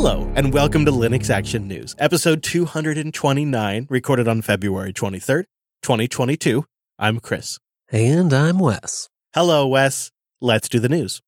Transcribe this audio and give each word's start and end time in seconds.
Hello, 0.00 0.32
and 0.36 0.54
welcome 0.54 0.84
to 0.84 0.92
Linux 0.92 1.28
Action 1.28 1.66
News, 1.66 1.96
episode 1.98 2.44
229, 2.44 3.88
recorded 3.90 4.28
on 4.28 4.42
February 4.42 4.92
23rd, 4.92 5.42
2022. 5.82 6.64
I'm 7.00 7.18
Chris. 7.18 7.58
And 7.90 8.32
I'm 8.32 8.60
Wes. 8.60 9.08
Hello, 9.34 9.66
Wes. 9.66 10.12
Let's 10.40 10.68
do 10.68 10.78
the 10.78 10.88
news. 10.88 11.20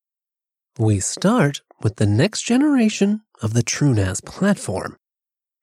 We 0.79 1.01
start 1.01 1.63
with 1.81 1.97
the 1.97 2.05
next 2.05 2.43
generation 2.43 3.23
of 3.41 3.53
the 3.53 3.61
TrueNAS 3.61 4.23
platform. 4.23 4.95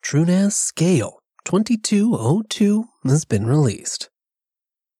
TrueNAS 0.04 0.52
Scale 0.52 1.20
2202 1.46 2.84
has 3.04 3.24
been 3.24 3.46
released. 3.46 4.10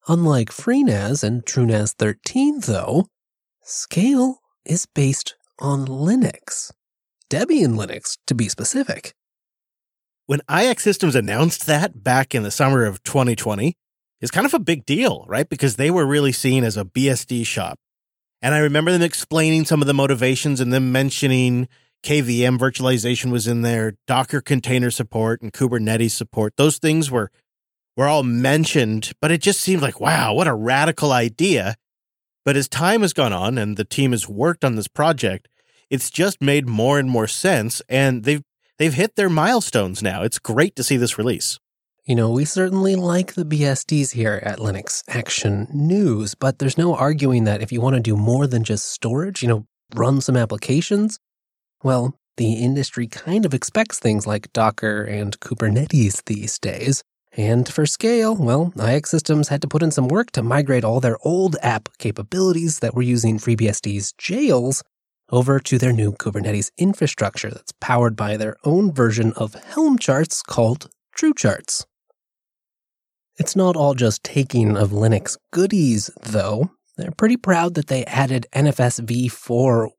Unlike 0.09 0.48
FreeNAS 0.48 1.22
and 1.22 1.45
TrueNAS 1.45 1.95
13, 1.98 2.61
though, 2.61 3.06
Scale 3.62 4.38
is 4.64 4.86
based 4.86 5.34
on 5.59 5.84
Linux. 5.86 6.72
Debian 7.31 7.77
Linux, 7.77 8.18
to 8.27 8.35
be 8.35 8.49
specific. 8.49 9.14
When 10.27 10.41
IX 10.50 10.82
Systems 10.82 11.14
announced 11.14 11.67
that 11.67 12.03
back 12.03 12.35
in 12.35 12.43
the 12.43 12.50
summer 12.50 12.85
of 12.85 13.03
2020, 13.03 13.77
it's 14.21 14.31
kind 14.31 14.46
of 14.46 14.55
a 14.55 14.59
big 14.59 14.85
deal, 14.85 15.25
right? 15.29 15.49
Because 15.49 15.77
they 15.77 15.91
were 15.91 16.07
really 16.07 16.33
seen 16.33 16.64
as 16.64 16.77
a 16.77 16.85
BSD 16.85 17.46
shop. 17.46 17.79
And 18.43 18.55
I 18.55 18.59
remember 18.59 18.93
them 18.93 19.03
explaining 19.03 19.64
some 19.64 19.81
of 19.81 19.86
the 19.86 19.95
motivations 19.95 20.61
and 20.61 20.72
them 20.72 20.93
mentioning 20.93 21.69
KVM 22.05 22.59
virtualization 22.59 23.31
was 23.31 23.49
in 23.49 23.63
there, 23.63 23.95
Docker 24.07 24.41
container 24.41 24.91
support 24.91 25.43
and 25.43 25.53
Kubernetes 25.53 26.13
support. 26.13 26.55
Those 26.57 26.79
things 26.79 27.11
were 27.11 27.31
were 27.97 28.07
all 28.07 28.22
mentioned, 28.22 29.11
but 29.21 29.33
it 29.33 29.43
just 29.43 29.61
seemed 29.61 29.83
like, 29.83 30.00
wow, 30.00 30.33
what 30.33 30.47
a 30.47 30.55
radical 30.55 31.11
idea. 31.11 31.75
But 32.45 32.56
as 32.56 32.69
time 32.69 33.00
has 33.00 33.12
gone 33.12 33.33
on 33.33 33.58
and 33.58 33.77
the 33.77 33.84
team 33.84 34.12
has 34.12 34.28
worked 34.28 34.64
on 34.64 34.77
this 34.77 34.86
project, 34.86 35.48
it's 35.91 36.11
just 36.11 36.41
made 36.41 36.67
more 36.67 36.98
and 36.98 37.11
more 37.11 37.27
sense 37.27 37.83
and 37.89 38.25
they've 38.25 38.42
they've 38.78 38.95
hit 38.95 39.17
their 39.17 39.31
milestones 39.31 40.03
now. 40.03 40.22
It's 40.22 40.39
great 40.39 40.77
to 40.77 40.84
see 40.84 40.97
this 40.97 41.19
release. 41.19 41.58
You 42.05 42.14
know, 42.14 42.30
we 42.30 42.47
certainly 42.47 42.97
like 42.97 43.34
the 43.34 43.45
BSDs 43.45 44.12
here 44.12 44.41
at 44.42 44.61
Linux 44.61 45.03
Action 45.08 45.69
News, 45.70 46.34
but 46.34 46.58
there's 46.58 46.78
no 46.78 46.95
arguing 46.95 47.45
that 47.45 47.61
if 47.61 47.70
you 47.70 47.83
want 47.83 47.97
to 47.97 48.00
do 48.00 48.17
more 48.17 48.47
than 48.47 48.64
just 48.64 48.86
storage, 48.86 49.42
you 49.42 49.48
know, 49.48 49.67
run 49.95 50.22
some 50.22 50.36
applications, 50.36 51.19
well, 51.83 52.14
the 52.39 52.55
industry 52.55 53.06
kind 53.08 53.45
of 53.45 53.52
expects 53.52 53.98
things 53.98 54.27
like 54.27 54.52
Docker 54.55 55.02
and 55.02 55.39
Kubernetes 55.41 56.25
these 56.25 56.58
days. 56.58 57.02
And 57.36 57.69
for 57.69 57.84
scale, 57.84 58.34
well, 58.34 58.73
IX 58.80 59.08
Systems 59.08 59.48
had 59.48 59.61
to 59.61 59.69
put 59.69 59.83
in 59.83 59.91
some 59.91 60.08
work 60.08 60.30
to 60.30 60.42
migrate 60.42 60.84
all 60.84 61.00
their 61.00 61.19
old 61.23 61.56
app 61.62 61.91
capabilities 61.98 62.78
that 62.78 62.95
were 62.95 63.02
using 63.02 63.39
FreeBSD's 63.39 64.14
jails 64.17 64.83
over 65.30 65.58
to 65.60 65.78
their 65.78 65.92
new 65.92 66.12
Kubernetes 66.12 66.70
infrastructure 66.78 67.50
that's 67.50 67.72
powered 67.80 68.16
by 68.16 68.36
their 68.36 68.56
own 68.64 68.92
version 68.92 69.32
of 69.36 69.54
Helm 69.54 69.98
charts 69.98 70.42
called 70.42 70.88
TrueCharts. 71.18 71.84
It's 73.38 73.54
not 73.54 73.76
all 73.76 73.94
just 73.94 74.24
taking 74.24 74.76
of 74.76 74.90
Linux 74.90 75.36
goodies, 75.52 76.10
though. 76.22 76.70
They're 76.96 77.12
pretty 77.12 77.36
proud 77.36 77.74
that 77.74 77.86
they 77.86 78.04
added 78.06 78.46
NFS 78.52 79.00
v4 79.06 79.90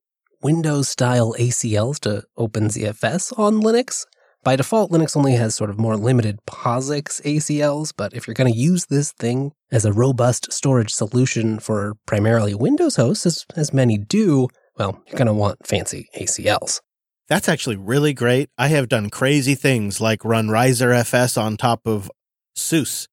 Windows 0.42 0.90
style 0.90 1.34
ACLs 1.40 2.00
to 2.02 2.24
OpenZFS 2.38 3.38
on 3.38 3.62
Linux. 3.62 4.06
By 4.44 4.56
default, 4.56 4.92
Linux 4.92 5.18
only 5.18 5.34
has 5.34 5.54
sort 5.54 5.70
of 5.70 5.78
more 5.78 5.98
limited 5.98 6.40
POSIX 6.46 7.22
ACLs, 7.24 7.94
but 7.96 8.14
if 8.14 8.26
you're 8.26 8.34
going 8.34 8.52
to 8.52 8.58
use 8.58 8.86
this 8.86 9.12
thing 9.12 9.52
as 9.72 9.84
a 9.84 9.92
robust 9.92 10.52
storage 10.52 10.92
solution 10.92 11.60
for 11.60 11.96
primarily 12.06 12.54
Windows 12.54 12.96
hosts, 12.96 13.26
as, 13.26 13.46
as 13.56 13.74
many 13.74 13.98
do, 13.98 14.48
well, 14.80 15.04
you're 15.08 15.18
going 15.18 15.28
to 15.28 15.34
want 15.34 15.68
fancy 15.68 16.08
ACLs. 16.18 16.80
That's 17.28 17.50
actually 17.50 17.76
really 17.76 18.14
great. 18.14 18.50
I 18.58 18.70
have 18.70 18.90
done 18.90 19.10
crazy 19.10 19.54
things 19.54 20.02
like 20.02 20.26
run 20.26 20.48
ReiserFS 20.48 21.40
on 21.40 21.58
top 21.58 21.86
of 21.86 22.10
SUSE 22.56 23.08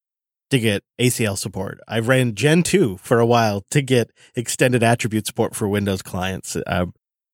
to 0.50 0.58
get 0.58 0.84
ACL 0.98 1.36
support. 1.36 1.80
I 1.86 1.98
ran 1.98 2.34
Gentoo 2.34 2.96
for 2.98 3.18
a 3.18 3.26
while 3.26 3.64
to 3.72 3.82
get 3.82 4.10
extended 4.34 4.82
attribute 4.82 5.26
support 5.26 5.54
for 5.54 5.68
Windows 5.68 6.02
clients. 6.02 6.56
Uh, 6.56 6.86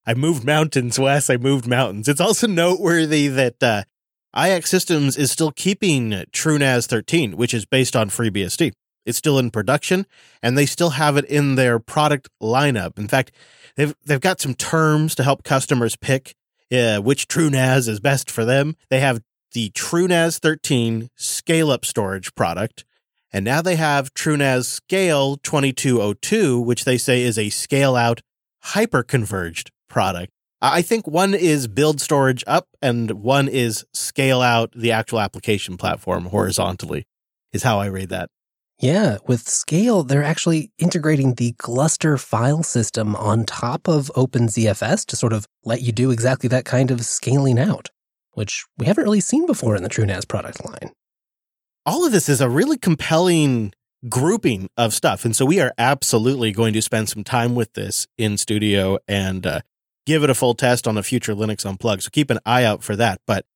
I 0.06 0.14
moved 0.14 0.44
mountains, 0.44 0.98
Wes. 0.98 1.30
I 1.30 1.36
moved 1.36 1.68
mountains. 1.68 2.08
It's 2.08 2.20
also 2.20 2.48
noteworthy 2.48 3.28
that 3.28 3.62
uh, 3.62 3.84
IX 4.36 4.68
Systems 4.68 5.16
is 5.16 5.30
still 5.30 5.52
keeping 5.52 6.10
TrueNAS 6.32 6.88
13, 6.88 7.36
which 7.36 7.54
is 7.54 7.66
based 7.66 7.94
on 7.94 8.08
FreeBSD. 8.08 8.72
It's 9.04 9.18
still 9.18 9.38
in 9.38 9.50
production, 9.50 10.06
and 10.42 10.56
they 10.56 10.66
still 10.66 10.90
have 10.90 11.16
it 11.16 11.24
in 11.26 11.56
their 11.56 11.78
product 11.78 12.28
lineup. 12.42 12.98
In 12.98 13.08
fact, 13.08 13.32
they've 13.76 13.94
they've 14.04 14.20
got 14.20 14.40
some 14.40 14.54
terms 14.54 15.14
to 15.14 15.22
help 15.24 15.44
customers 15.44 15.96
pick 15.96 16.34
uh, 16.72 16.98
which 16.98 17.28
TrueNAS 17.28 17.88
is 17.88 18.00
best 18.00 18.30
for 18.30 18.44
them. 18.44 18.76
They 18.88 19.00
have 19.00 19.20
the 19.52 19.70
TrueNAS 19.70 20.38
13 20.38 21.10
scale 21.16 21.70
up 21.70 21.84
storage 21.84 22.34
product, 22.34 22.84
and 23.32 23.44
now 23.44 23.60
they 23.62 23.76
have 23.76 24.14
TrueNAS 24.14 24.64
Scale 24.64 25.36
2202, 25.36 26.60
which 26.60 26.84
they 26.84 26.96
say 26.96 27.22
is 27.22 27.38
a 27.38 27.50
scale 27.50 27.94
out 27.94 28.22
hyper 28.62 29.02
converged 29.02 29.70
product. 29.88 30.32
I 30.60 30.80
think 30.80 31.06
one 31.06 31.34
is 31.34 31.66
build 31.66 32.00
storage 32.00 32.44
up 32.46 32.68
and 32.80 33.10
one 33.10 33.48
is 33.48 33.84
scale 33.92 34.40
out 34.40 34.72
the 34.76 34.92
actual 34.92 35.20
application 35.20 35.76
platform 35.76 36.26
horizontally, 36.26 37.04
is 37.52 37.64
how 37.64 37.80
I 37.80 37.86
read 37.86 38.10
that. 38.10 38.30
Yeah, 38.82 39.18
with 39.28 39.48
Scale, 39.48 40.02
they're 40.02 40.24
actually 40.24 40.72
integrating 40.76 41.34
the 41.34 41.52
Gluster 41.52 42.18
file 42.18 42.64
system 42.64 43.14
on 43.14 43.44
top 43.44 43.86
of 43.86 44.10
OpenZFS 44.16 45.06
to 45.06 45.14
sort 45.14 45.32
of 45.32 45.46
let 45.64 45.82
you 45.82 45.92
do 45.92 46.10
exactly 46.10 46.48
that 46.48 46.64
kind 46.64 46.90
of 46.90 47.04
scaling 47.04 47.60
out, 47.60 47.90
which 48.32 48.64
we 48.76 48.86
haven't 48.86 49.04
really 49.04 49.20
seen 49.20 49.46
before 49.46 49.76
in 49.76 49.84
the 49.84 49.88
TrueNAS 49.88 50.26
product 50.26 50.64
line. 50.66 50.90
All 51.86 52.04
of 52.04 52.10
this 52.10 52.28
is 52.28 52.40
a 52.40 52.48
really 52.48 52.76
compelling 52.76 53.72
grouping 54.08 54.68
of 54.76 54.92
stuff. 54.92 55.24
And 55.24 55.36
so 55.36 55.46
we 55.46 55.60
are 55.60 55.72
absolutely 55.78 56.50
going 56.50 56.72
to 56.72 56.82
spend 56.82 57.08
some 57.08 57.22
time 57.22 57.54
with 57.54 57.74
this 57.74 58.08
in 58.18 58.36
studio 58.36 58.98
and 59.06 59.46
uh, 59.46 59.60
give 60.06 60.24
it 60.24 60.30
a 60.30 60.34
full 60.34 60.54
test 60.54 60.88
on 60.88 60.98
a 60.98 61.04
future 61.04 61.36
Linux 61.36 61.64
Unplugged. 61.64 62.02
So 62.02 62.10
keep 62.10 62.30
an 62.30 62.40
eye 62.44 62.64
out 62.64 62.82
for 62.82 62.96
that. 62.96 63.20
But 63.28 63.46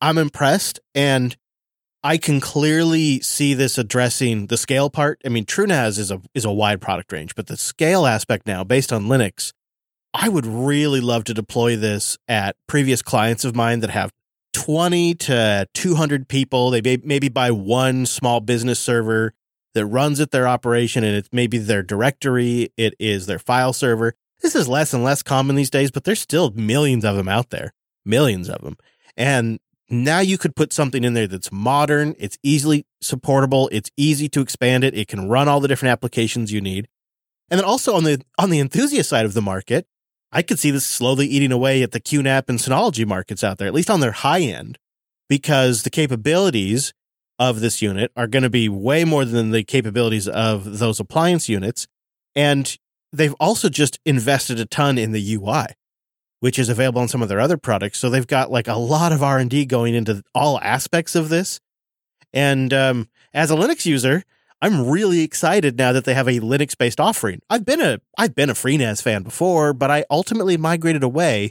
I'm 0.00 0.18
impressed 0.18 0.78
and 0.94 1.36
I 2.02 2.16
can 2.16 2.40
clearly 2.40 3.20
see 3.20 3.54
this 3.54 3.76
addressing 3.76 4.46
the 4.46 4.56
scale 4.56 4.88
part. 4.88 5.20
I 5.24 5.28
mean, 5.28 5.44
TrueNAS 5.44 5.98
is 5.98 6.10
a 6.10 6.20
is 6.34 6.44
a 6.44 6.52
wide 6.52 6.80
product 6.80 7.12
range, 7.12 7.34
but 7.34 7.48
the 7.48 7.56
scale 7.56 8.06
aspect 8.06 8.46
now, 8.46 8.62
based 8.62 8.92
on 8.92 9.06
Linux, 9.06 9.52
I 10.14 10.28
would 10.28 10.46
really 10.46 11.00
love 11.00 11.24
to 11.24 11.34
deploy 11.34 11.76
this 11.76 12.16
at 12.28 12.56
previous 12.66 13.02
clients 13.02 13.44
of 13.44 13.56
mine 13.56 13.80
that 13.80 13.90
have 13.90 14.12
20 14.52 15.14
to 15.14 15.66
200 15.74 16.28
people. 16.28 16.70
They 16.70 16.80
may, 16.80 16.98
maybe 17.02 17.28
buy 17.28 17.50
one 17.50 18.06
small 18.06 18.40
business 18.40 18.78
server 18.78 19.34
that 19.74 19.86
runs 19.86 20.20
at 20.20 20.30
their 20.30 20.48
operation, 20.48 21.04
and 21.04 21.16
it's 21.16 21.28
maybe 21.32 21.58
their 21.58 21.82
directory, 21.82 22.72
it 22.76 22.94
is 22.98 23.26
their 23.26 23.38
file 23.38 23.72
server. 23.72 24.14
This 24.40 24.54
is 24.54 24.68
less 24.68 24.94
and 24.94 25.02
less 25.02 25.22
common 25.22 25.56
these 25.56 25.70
days, 25.70 25.90
but 25.90 26.04
there's 26.04 26.20
still 26.20 26.50
millions 26.52 27.04
of 27.04 27.16
them 27.16 27.28
out 27.28 27.50
there, 27.50 27.72
millions 28.04 28.48
of 28.48 28.62
them. 28.62 28.76
And 29.16 29.58
now 29.90 30.20
you 30.20 30.36
could 30.36 30.54
put 30.54 30.72
something 30.72 31.04
in 31.04 31.14
there 31.14 31.26
that's 31.26 31.50
modern, 31.50 32.14
it's 32.18 32.38
easily 32.42 32.86
supportable, 33.00 33.68
it's 33.72 33.90
easy 33.96 34.28
to 34.30 34.40
expand 34.40 34.84
it, 34.84 34.94
it 34.94 35.08
can 35.08 35.28
run 35.28 35.48
all 35.48 35.60
the 35.60 35.68
different 35.68 35.92
applications 35.92 36.52
you 36.52 36.60
need. 36.60 36.88
And 37.50 37.58
then 37.58 37.64
also 37.64 37.94
on 37.94 38.04
the 38.04 38.20
on 38.38 38.50
the 38.50 38.60
enthusiast 38.60 39.08
side 39.08 39.24
of 39.24 39.34
the 39.34 39.42
market, 39.42 39.86
I 40.30 40.42
could 40.42 40.58
see 40.58 40.70
this 40.70 40.86
slowly 40.86 41.26
eating 41.26 41.52
away 41.52 41.82
at 41.82 41.92
the 41.92 42.00
QNAP 42.00 42.44
and 42.48 42.58
Synology 42.58 43.06
markets 43.06 43.42
out 43.42 43.56
there, 43.56 43.66
at 43.66 43.74
least 43.74 43.88
on 43.88 44.00
their 44.00 44.12
high 44.12 44.40
end, 44.40 44.78
because 45.28 45.82
the 45.82 45.90
capabilities 45.90 46.92
of 47.38 47.60
this 47.60 47.80
unit 47.80 48.12
are 48.16 48.26
going 48.26 48.42
to 48.42 48.50
be 48.50 48.68
way 48.68 49.04
more 49.04 49.24
than 49.24 49.52
the 49.52 49.64
capabilities 49.64 50.28
of 50.28 50.78
those 50.78 51.00
appliance 51.00 51.48
units. 51.48 51.86
And 52.34 52.76
they've 53.12 53.34
also 53.40 53.70
just 53.70 53.98
invested 54.04 54.60
a 54.60 54.66
ton 54.66 54.98
in 54.98 55.12
the 55.12 55.34
UI 55.34 55.66
which 56.40 56.58
is 56.58 56.68
available 56.68 57.00
on 57.00 57.08
some 57.08 57.22
of 57.22 57.28
their 57.28 57.40
other 57.40 57.56
products. 57.56 57.98
So 57.98 58.10
they've 58.10 58.26
got 58.26 58.50
like 58.50 58.68
a 58.68 58.76
lot 58.76 59.12
of 59.12 59.22
R 59.22 59.38
and 59.38 59.50
D 59.50 59.64
going 59.64 59.94
into 59.94 60.22
all 60.34 60.60
aspects 60.60 61.14
of 61.14 61.28
this. 61.28 61.60
And 62.32 62.72
um, 62.72 63.08
as 63.32 63.50
a 63.50 63.56
Linux 63.56 63.86
user, 63.86 64.24
I'm 64.60 64.88
really 64.88 65.20
excited 65.22 65.78
now 65.78 65.92
that 65.92 66.04
they 66.04 66.14
have 66.14 66.28
a 66.28 66.40
Linux 66.40 66.76
based 66.76 67.00
offering. 67.00 67.40
I've 67.48 67.64
been 67.64 67.80
a 67.80 68.00
I've 68.16 68.34
been 68.34 68.50
a 68.50 68.54
FreeNAS 68.54 69.02
fan 69.02 69.22
before, 69.22 69.72
but 69.72 69.90
I 69.90 70.04
ultimately 70.10 70.56
migrated 70.56 71.02
away 71.02 71.50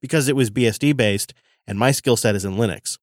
because 0.00 0.28
it 0.28 0.36
was 0.36 0.50
BSD 0.50 0.96
based, 0.96 1.34
and 1.66 1.78
my 1.78 1.90
skill 1.90 2.16
set 2.16 2.34
is 2.34 2.44
in 2.44 2.54
Linux. 2.54 2.98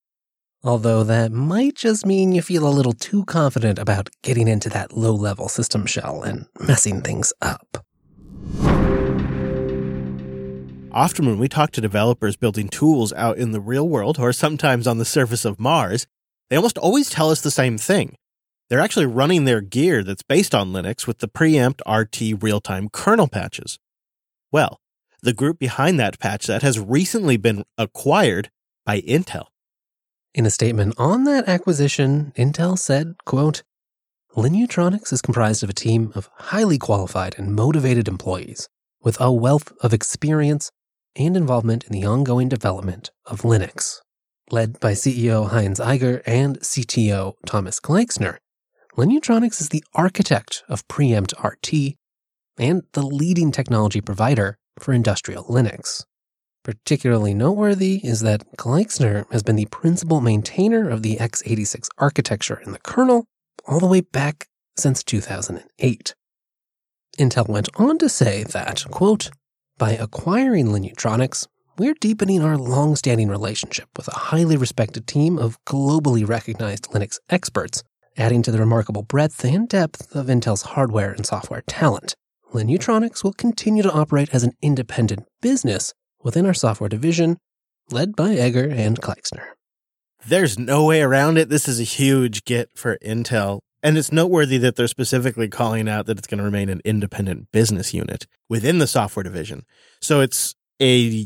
Although 0.63 1.03
that 1.05 1.31
might 1.31 1.75
just 1.75 2.05
mean 2.05 2.31
you 2.31 2.41
feel 2.41 2.67
a 2.67 2.69
little 2.69 2.93
too 2.93 3.25
confident 3.25 3.79
about 3.79 4.09
getting 4.21 4.47
into 4.47 4.69
that 4.69 4.93
low 4.93 5.13
level 5.13 5.49
system 5.49 5.85
shell 5.85 6.21
and 6.21 6.45
messing 6.59 7.01
things 7.01 7.33
up. 7.41 7.83
Often, 10.93 11.25
when 11.25 11.39
we 11.39 11.47
talk 11.47 11.71
to 11.71 11.81
developers 11.81 12.35
building 12.35 12.67
tools 12.67 13.13
out 13.13 13.37
in 13.37 13.53
the 13.53 13.61
real 13.61 13.87
world 13.87 14.19
or 14.19 14.33
sometimes 14.33 14.87
on 14.87 14.97
the 14.97 15.05
surface 15.05 15.45
of 15.45 15.57
Mars, 15.57 16.05
they 16.49 16.57
almost 16.57 16.77
always 16.77 17.09
tell 17.09 17.29
us 17.29 17.39
the 17.39 17.49
same 17.49 17.77
thing. 17.77 18.15
They're 18.69 18.81
actually 18.81 19.05
running 19.05 19.45
their 19.45 19.61
gear 19.61 20.03
that's 20.03 20.21
based 20.21 20.53
on 20.53 20.73
Linux 20.73 21.07
with 21.07 21.19
the 21.19 21.29
preempt 21.29 21.81
RT 21.87 22.41
real 22.41 22.59
time 22.59 22.89
kernel 22.89 23.29
patches. 23.29 23.79
Well, 24.51 24.81
the 25.21 25.31
group 25.31 25.59
behind 25.59 25.97
that 26.01 26.19
patch 26.19 26.47
set 26.47 26.61
has 26.61 26.77
recently 26.77 27.37
been 27.37 27.63
acquired 27.77 28.49
by 28.85 28.99
Intel. 28.99 29.45
In 30.33 30.45
a 30.45 30.49
statement 30.49 30.95
on 30.97 31.23
that 31.23 31.47
acquisition, 31.47 32.33
Intel 32.35 32.77
said, 32.77 33.15
quote, 33.23 33.63
Linutronix 34.35 35.13
is 35.13 35.21
comprised 35.21 35.63
of 35.63 35.69
a 35.69 35.73
team 35.73 36.11
of 36.15 36.29
highly 36.35 36.77
qualified 36.77 37.35
and 37.37 37.55
motivated 37.55 38.09
employees 38.09 38.67
with 39.01 39.19
a 39.21 39.31
wealth 39.31 39.71
of 39.81 39.93
experience 39.93 40.69
and 41.15 41.35
involvement 41.35 41.83
in 41.85 41.91
the 41.91 42.05
ongoing 42.05 42.49
development 42.49 43.11
of 43.25 43.41
Linux. 43.41 43.99
Led 44.49 44.79
by 44.79 44.93
CEO 44.93 45.49
Heinz 45.49 45.79
Egger 45.79 46.21
and 46.25 46.59
CTO 46.59 47.35
Thomas 47.45 47.79
Gleixner, 47.79 48.37
Linutronix 48.97 49.61
is 49.61 49.69
the 49.69 49.83
architect 49.93 50.63
of 50.67 50.87
Preempt 50.87 51.33
RT 51.43 51.95
and 52.57 52.83
the 52.93 53.01
leading 53.01 53.51
technology 53.51 54.01
provider 54.01 54.57
for 54.79 54.93
industrial 54.93 55.45
Linux. 55.45 56.03
Particularly 56.63 57.33
noteworthy 57.33 58.01
is 58.03 58.19
that 58.21 58.57
Gleixner 58.57 59.25
has 59.31 59.41
been 59.41 59.55
the 59.55 59.65
principal 59.67 60.21
maintainer 60.21 60.89
of 60.89 61.01
the 61.01 61.15
x86 61.15 61.87
architecture 61.97 62.61
in 62.65 62.71
the 62.71 62.79
kernel 62.79 63.25
all 63.67 63.79
the 63.79 63.87
way 63.87 64.01
back 64.01 64.47
since 64.75 65.03
2008. 65.03 66.13
Intel 67.17 67.47
went 67.47 67.69
on 67.75 67.97
to 67.97 68.09
say 68.09 68.43
that, 68.43 68.85
quote, 68.91 69.31
by 69.81 69.93
acquiring 69.93 70.67
Linutronix, 70.67 71.47
we're 71.79 71.95
deepening 71.95 72.43
our 72.43 72.55
long 72.55 72.95
standing 72.95 73.29
relationship 73.29 73.89
with 73.97 74.07
a 74.07 74.15
highly 74.15 74.55
respected 74.55 75.07
team 75.07 75.39
of 75.39 75.57
globally 75.65 76.23
recognized 76.27 76.91
Linux 76.91 77.17
experts, 77.31 77.81
adding 78.15 78.43
to 78.43 78.51
the 78.51 78.59
remarkable 78.59 79.01
breadth 79.01 79.43
and 79.43 79.67
depth 79.67 80.15
of 80.15 80.27
Intel's 80.27 80.61
hardware 80.61 81.11
and 81.11 81.25
software 81.25 81.63
talent. 81.65 82.13
Linutronix 82.53 83.23
will 83.23 83.33
continue 83.33 83.81
to 83.81 83.91
operate 83.91 84.29
as 84.31 84.43
an 84.43 84.51
independent 84.61 85.25
business 85.41 85.95
within 86.21 86.45
our 86.45 86.53
software 86.53 86.87
division, 86.87 87.37
led 87.89 88.15
by 88.15 88.33
Egger 88.33 88.69
and 88.69 89.01
Gleixner. 89.01 89.47
There's 90.27 90.59
no 90.59 90.85
way 90.85 91.01
around 91.01 91.39
it. 91.39 91.49
This 91.49 91.67
is 91.67 91.79
a 91.79 91.83
huge 91.83 92.45
get 92.45 92.69
for 92.75 92.99
Intel. 93.03 93.61
And 93.83 93.97
it's 93.97 94.11
noteworthy 94.11 94.57
that 94.59 94.75
they're 94.75 94.87
specifically 94.87 95.47
calling 95.47 95.89
out 95.89 96.05
that 96.05 96.17
it's 96.17 96.27
going 96.27 96.37
to 96.37 96.43
remain 96.43 96.69
an 96.69 96.81
independent 96.85 97.51
business 97.51 97.93
unit 97.93 98.27
within 98.47 98.77
the 98.77 98.87
software 98.87 99.23
division. 99.23 99.65
So 100.01 100.21
it's 100.21 100.55
a 100.81 101.25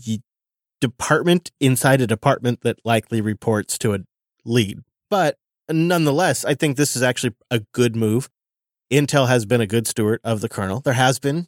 department 0.80 1.52
inside 1.60 2.02
a 2.02 2.08
department 2.08 2.62
that 2.62 2.80
likely 2.86 3.20
reports 3.22 3.78
to 3.80 3.94
a 3.94 4.00
lead. 4.46 4.80
But 5.10 5.38
nonetheless, 5.70 6.46
I 6.46 6.54
think 6.54 6.78
this 6.78 6.96
is 6.96 7.04
actually 7.04 7.36
a 7.52 7.62
good 7.74 7.96
move. 7.96 8.30
Intel 8.92 9.28
has 9.28 9.46
been 9.46 9.62
a 9.62 9.68
good 9.68 9.88
steward 9.88 10.20
of 10.24 10.42
the 10.42 10.50
kernel. 10.50 10.80
There 10.80 10.94
has 10.94 11.20
been 11.20 11.48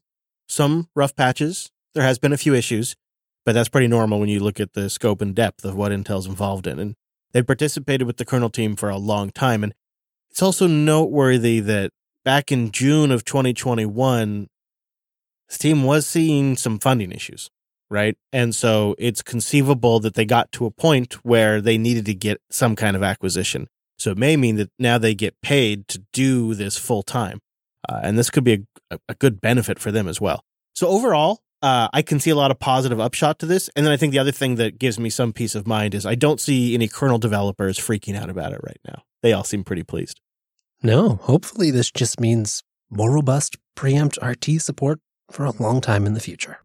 some 0.50 0.90
rough 0.96 1.16
patches. 1.16 1.72
There 1.94 2.04
has 2.04 2.20
been 2.20 2.34
a 2.34 2.38
few 2.38 2.54
issues, 2.54 2.96
but 3.46 3.54
that's 3.54 3.70
pretty 3.70 3.88
normal 3.88 4.20
when 4.20 4.30
you 4.30 4.40
look 4.40 4.60
at 4.60 4.74
the 4.74 4.90
scope 4.90 5.22
and 5.22 5.36
depth 5.36 5.64
of 5.64 5.76
what 5.76 5.92
Intel's 5.92 6.26
involved 6.26 6.68
in. 6.68 6.80
And 6.80 6.96
they've 7.32 7.46
participated 7.46 8.08
with 8.08 8.18
the 8.18 8.26
kernel 8.26 8.50
team 8.50 8.76
for 8.76 8.90
a 8.90 8.98
long 8.98 9.30
time. 9.30 9.64
And 9.64 9.74
it's 10.38 10.44
also 10.44 10.68
noteworthy 10.68 11.60
that 11.62 11.90
back 12.24 12.52
in 12.52 12.70
June 12.70 13.10
of 13.10 13.26
2021, 13.26 14.46
this 15.50 15.58
team 15.58 15.82
was 15.82 16.06
seeing 16.06 16.56
some 16.56 16.78
funding 16.78 17.12
issues, 17.12 17.50
right? 17.90 18.16
And 18.32 18.54
so 18.54 18.94
it's 19.00 19.24
conceivable 19.24 20.00
that 20.02 20.14
they 20.14 20.26
got 20.26 20.52
to 20.52 20.68
a 20.68 20.70
point 20.70 21.16
where 21.26 21.60
they 21.60 21.80
needed 21.80 22.06
to 22.06 22.14
get 22.14 22.40
some 22.52 22.76
kind 22.76 22.96
of 22.96 23.02
acquisition. 23.02 23.66
So 23.98 24.12
it 24.12 24.20
may 24.20 24.38
mean 24.38 24.58
that 24.58 24.70
now 24.78 25.00
they 25.00 25.16
get 25.16 25.34
paid 25.42 25.88
to 25.88 26.04
do 26.14 26.54
this 26.54 26.78
full 26.78 27.02
time. 27.02 27.40
Uh, 27.90 28.02
and 28.04 28.16
this 28.16 28.30
could 28.30 28.44
be 28.44 28.68
a, 28.92 29.00
a, 29.10 29.16
good 29.16 29.42
benefit 29.42 29.80
for 29.80 29.92
them 29.92 30.08
as 30.08 30.22
well. 30.22 30.44
So 30.76 30.88
overall, 30.88 31.40
uh, 31.64 31.88
I 31.94 32.04
can 32.04 32.20
see 32.20 32.30
a 32.30 32.36
lot 32.36 32.52
of 32.52 32.60
positive 32.60 33.00
upshot 33.00 33.40
to 33.40 33.48
this. 33.48 33.72
And 33.76 33.84
then 33.84 33.92
I 33.92 33.98
think 33.98 34.12
the 34.12 34.20
other 34.20 34.32
thing 34.32 34.54
that 34.58 34.78
gives 34.78 35.00
me 35.00 35.10
some 35.10 35.34
peace 35.34 35.56
of 35.56 35.66
mind 35.66 35.96
is 35.96 36.06
I 36.06 36.14
don't 36.14 36.40
see 36.40 36.76
any 36.76 36.88
kernel 36.88 37.18
developers 37.18 37.80
freaking 37.80 38.16
out 38.16 38.30
about 38.30 38.54
it 38.54 38.60
right 38.62 38.80
now. 38.88 39.02
They 39.24 39.34
all 39.34 39.44
seem 39.44 39.64
pretty 39.64 39.82
pleased. 39.82 40.22
No, 40.84 41.16
hopefully 41.24 41.72
this 41.72 41.90
just 41.92 42.20
means 42.20 42.64
more 42.90 43.12
robust 43.12 43.58
preempt 43.76 44.20
RT 44.22 44.62
support 44.62 45.00
for 45.32 45.46
a 45.46 45.52
long 45.52 45.82
time 45.82 46.06
in 46.06 46.14
the 46.14 46.20
future. 46.20 46.60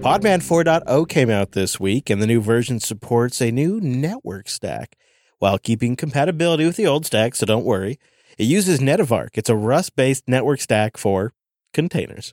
Podman 0.00 0.40
4.0 0.40 1.08
came 1.08 1.30
out 1.30 1.52
this 1.52 1.78
week, 1.78 2.08
and 2.08 2.22
the 2.22 2.26
new 2.26 2.40
version 2.40 2.80
supports 2.80 3.40
a 3.42 3.50
new 3.50 3.80
network 3.80 4.48
stack 4.48 4.96
while 5.38 5.58
keeping 5.58 5.96
compatibility 5.96 6.64
with 6.64 6.76
the 6.76 6.86
old 6.86 7.04
stack, 7.04 7.34
so 7.34 7.44
don't 7.44 7.64
worry. 7.64 7.98
It 8.38 8.44
uses 8.44 8.78
Netavark. 8.78 9.30
It's 9.34 9.50
a 9.50 9.56
Rust 9.56 9.96
based 9.96 10.24
network 10.26 10.60
stack 10.60 10.96
for 10.96 11.34
containers. 11.74 12.32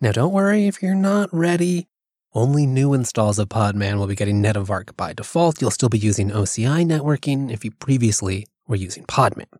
Now, 0.00 0.12
don't 0.12 0.32
worry 0.32 0.66
if 0.66 0.82
you're 0.82 0.94
not 0.94 1.28
ready. 1.32 1.88
Only 2.32 2.66
new 2.66 2.94
installs 2.94 3.38
of 3.38 3.48
Podman 3.48 3.98
will 3.98 4.06
be 4.06 4.14
getting 4.14 4.42
Netavark 4.42 4.96
by 4.96 5.12
default. 5.12 5.60
You'll 5.60 5.70
still 5.70 5.88
be 5.88 5.98
using 5.98 6.30
OCI 6.30 6.84
networking 6.84 7.50
if 7.52 7.64
you 7.64 7.70
previously 7.70 8.46
were 8.70 8.76
using 8.76 9.04
Podman. 9.04 9.52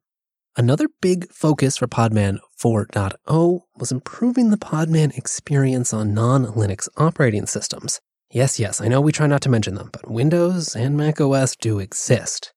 Another 0.57 0.89
big 1.01 1.31
focus 1.33 1.77
for 1.77 1.87
Podman 1.87 2.39
4.0 2.63 3.61
was 3.77 3.93
improving 3.93 4.51
the 4.51 4.57
Podman 4.57 5.17
experience 5.17 5.93
on 5.93 6.15
non 6.15 6.47
Linux 6.47 6.89
operating 6.97 7.47
systems. 7.47 8.01
Yes, 8.33 8.61
yes, 8.61 8.81
I 8.81 8.89
know 8.89 9.01
we 9.01 9.13
try 9.13 9.27
not 9.27 9.43
to 9.43 9.49
mention 9.49 9.75
them, 9.75 9.91
but 9.93 10.11
Windows 10.11 10.77
and 10.77 10.97
Mac 10.97 11.21
OS 11.21 11.57
do 11.57 11.81
exist. 11.81 12.53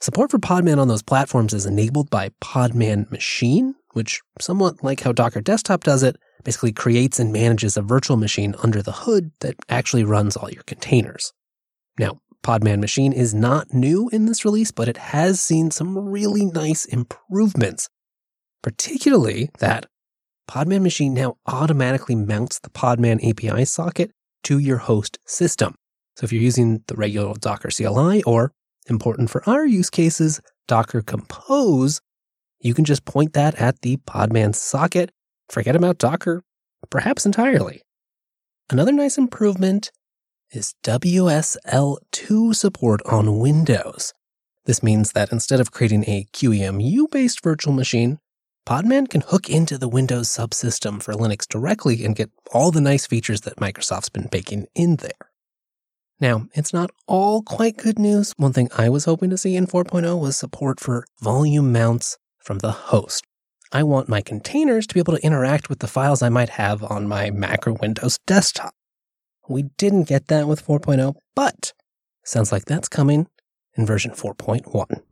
Support 0.00 0.30
for 0.30 0.38
Podman 0.38 0.78
on 0.78 0.88
those 0.88 1.02
platforms 1.02 1.54
is 1.54 1.64
enabled 1.64 2.10
by 2.10 2.28
Podman 2.42 3.10
Machine, 3.10 3.74
which, 3.92 4.20
somewhat 4.38 4.84
like 4.84 5.00
how 5.00 5.12
Docker 5.12 5.40
Desktop 5.40 5.82
does 5.82 6.02
it, 6.02 6.16
basically 6.44 6.72
creates 6.72 7.18
and 7.18 7.32
manages 7.32 7.76
a 7.76 7.82
virtual 7.82 8.18
machine 8.18 8.54
under 8.62 8.82
the 8.82 8.92
hood 8.92 9.30
that 9.40 9.56
actually 9.70 10.04
runs 10.04 10.36
all 10.36 10.50
your 10.50 10.62
containers. 10.64 11.32
Now, 11.98 12.20
Podman 12.44 12.78
Machine 12.78 13.14
is 13.14 13.32
not 13.32 13.72
new 13.72 14.10
in 14.10 14.26
this 14.26 14.44
release, 14.44 14.70
but 14.70 14.86
it 14.86 14.98
has 14.98 15.40
seen 15.40 15.70
some 15.70 15.98
really 15.98 16.44
nice 16.44 16.84
improvements, 16.84 17.88
particularly 18.62 19.48
that 19.60 19.86
Podman 20.46 20.82
Machine 20.82 21.14
now 21.14 21.36
automatically 21.46 22.14
mounts 22.14 22.58
the 22.58 22.68
Podman 22.68 23.26
API 23.26 23.64
socket 23.64 24.10
to 24.42 24.58
your 24.58 24.76
host 24.76 25.18
system. 25.24 25.74
So 26.16 26.24
if 26.24 26.34
you're 26.34 26.42
using 26.42 26.84
the 26.86 26.96
regular 26.96 27.32
Docker 27.32 27.70
CLI 27.70 28.22
or, 28.24 28.52
important 28.88 29.30
for 29.30 29.42
our 29.48 29.64
use 29.64 29.88
cases, 29.88 30.42
Docker 30.68 31.00
Compose, 31.00 32.02
you 32.60 32.74
can 32.74 32.84
just 32.84 33.06
point 33.06 33.32
that 33.32 33.58
at 33.58 33.80
the 33.80 33.96
Podman 33.96 34.54
socket, 34.54 35.10
forget 35.48 35.76
about 35.76 35.96
Docker, 35.96 36.42
perhaps 36.90 37.24
entirely. 37.24 37.80
Another 38.68 38.92
nice 38.92 39.16
improvement 39.16 39.90
is 40.54 40.74
WSL2 40.82 42.54
support 42.54 43.00
on 43.06 43.38
Windows. 43.38 44.12
This 44.66 44.82
means 44.82 45.12
that 45.12 45.32
instead 45.32 45.60
of 45.60 45.72
creating 45.72 46.04
a 46.06 46.26
QEMU 46.32 47.10
based 47.10 47.42
virtual 47.42 47.72
machine, 47.72 48.18
Podman 48.66 49.08
can 49.10 49.20
hook 49.20 49.50
into 49.50 49.76
the 49.76 49.88
Windows 49.88 50.28
subsystem 50.28 51.02
for 51.02 51.12
Linux 51.12 51.46
directly 51.46 52.04
and 52.04 52.16
get 52.16 52.30
all 52.52 52.70
the 52.70 52.80
nice 52.80 53.06
features 53.06 53.42
that 53.42 53.56
Microsoft's 53.56 54.08
been 54.08 54.28
baking 54.30 54.66
in 54.74 54.96
there. 54.96 55.30
Now, 56.18 56.46
it's 56.54 56.72
not 56.72 56.90
all 57.06 57.42
quite 57.42 57.76
good 57.76 57.98
news. 57.98 58.32
One 58.38 58.52
thing 58.52 58.70
I 58.76 58.88
was 58.88 59.04
hoping 59.04 59.28
to 59.30 59.36
see 59.36 59.56
in 59.56 59.66
4.0 59.66 60.18
was 60.18 60.36
support 60.36 60.80
for 60.80 61.04
volume 61.20 61.72
mounts 61.72 62.16
from 62.38 62.60
the 62.60 62.72
host. 62.72 63.26
I 63.72 63.82
want 63.82 64.08
my 64.08 64.22
containers 64.22 64.86
to 64.86 64.94
be 64.94 65.00
able 65.00 65.16
to 65.16 65.24
interact 65.26 65.68
with 65.68 65.80
the 65.80 65.88
files 65.88 66.22
I 66.22 66.28
might 66.28 66.50
have 66.50 66.82
on 66.84 67.08
my 67.08 67.30
Mac 67.30 67.66
or 67.66 67.72
Windows 67.72 68.18
desktop. 68.26 68.72
We 69.48 69.64
didn't 69.76 70.04
get 70.04 70.28
that 70.28 70.48
with 70.48 70.64
4.0, 70.66 71.14
but 71.34 71.72
sounds 72.24 72.50
like 72.50 72.64
that's 72.64 72.88
coming 72.88 73.26
in 73.74 73.84
version 73.84 74.12
4.1. 74.12 75.02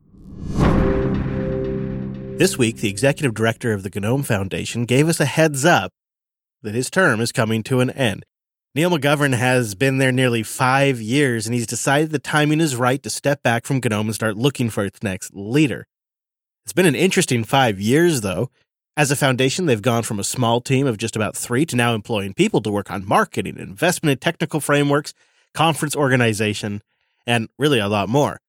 This 2.39 2.57
week, 2.57 2.77
the 2.77 2.89
executive 2.89 3.35
director 3.35 3.73
of 3.73 3.83
the 3.83 3.91
GNOME 3.99 4.23
Foundation 4.23 4.85
gave 4.85 5.07
us 5.07 5.19
a 5.19 5.25
heads 5.25 5.65
up 5.65 5.91
that 6.63 6.73
his 6.73 6.89
term 6.89 7.21
is 7.21 7.31
coming 7.31 7.61
to 7.63 7.79
an 7.79 7.91
end. 7.91 8.25
Neil 8.73 8.89
McGovern 8.89 9.35
has 9.35 9.75
been 9.75 9.99
there 9.99 10.11
nearly 10.11 10.41
five 10.41 10.99
years, 10.99 11.45
and 11.45 11.53
he's 11.53 11.67
decided 11.67 12.09
the 12.09 12.17
timing 12.17 12.59
is 12.59 12.75
right 12.75 13.03
to 13.03 13.09
step 13.11 13.43
back 13.43 13.65
from 13.67 13.79
GNOME 13.83 14.07
and 14.07 14.15
start 14.15 14.35
looking 14.35 14.71
for 14.71 14.83
its 14.83 15.03
next 15.03 15.29
leader. 15.35 15.85
It's 16.65 16.73
been 16.73 16.87
an 16.87 16.95
interesting 16.95 17.43
five 17.43 17.79
years, 17.79 18.21
though. 18.21 18.49
As 18.95 19.09
a 19.09 19.15
foundation, 19.15 19.65
they've 19.65 19.81
gone 19.81 20.03
from 20.03 20.19
a 20.19 20.23
small 20.23 20.61
team 20.61 20.85
of 20.85 20.99
just 20.99 21.15
about 21.15 21.35
three 21.35 21.65
to 21.65 21.75
now 21.75 21.95
employing 21.95 22.35
people 22.35 22.61
to 22.61 22.69
work 22.69 22.91
on 22.91 23.07
marketing, 23.07 23.57
investment 23.57 24.11
in 24.11 24.17
technical 24.19 24.59
frameworks, 24.59 25.15
conference 25.55 25.95
organization, 25.95 26.83
and 27.25 27.49
really 27.57 27.79
a 27.79 27.87
lot 27.87 28.07
more. 28.07 28.39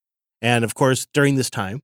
And 0.43 0.63
of 0.63 0.75
course, 0.75 1.07
during 1.15 1.37
this 1.37 1.49
time, 1.49 1.81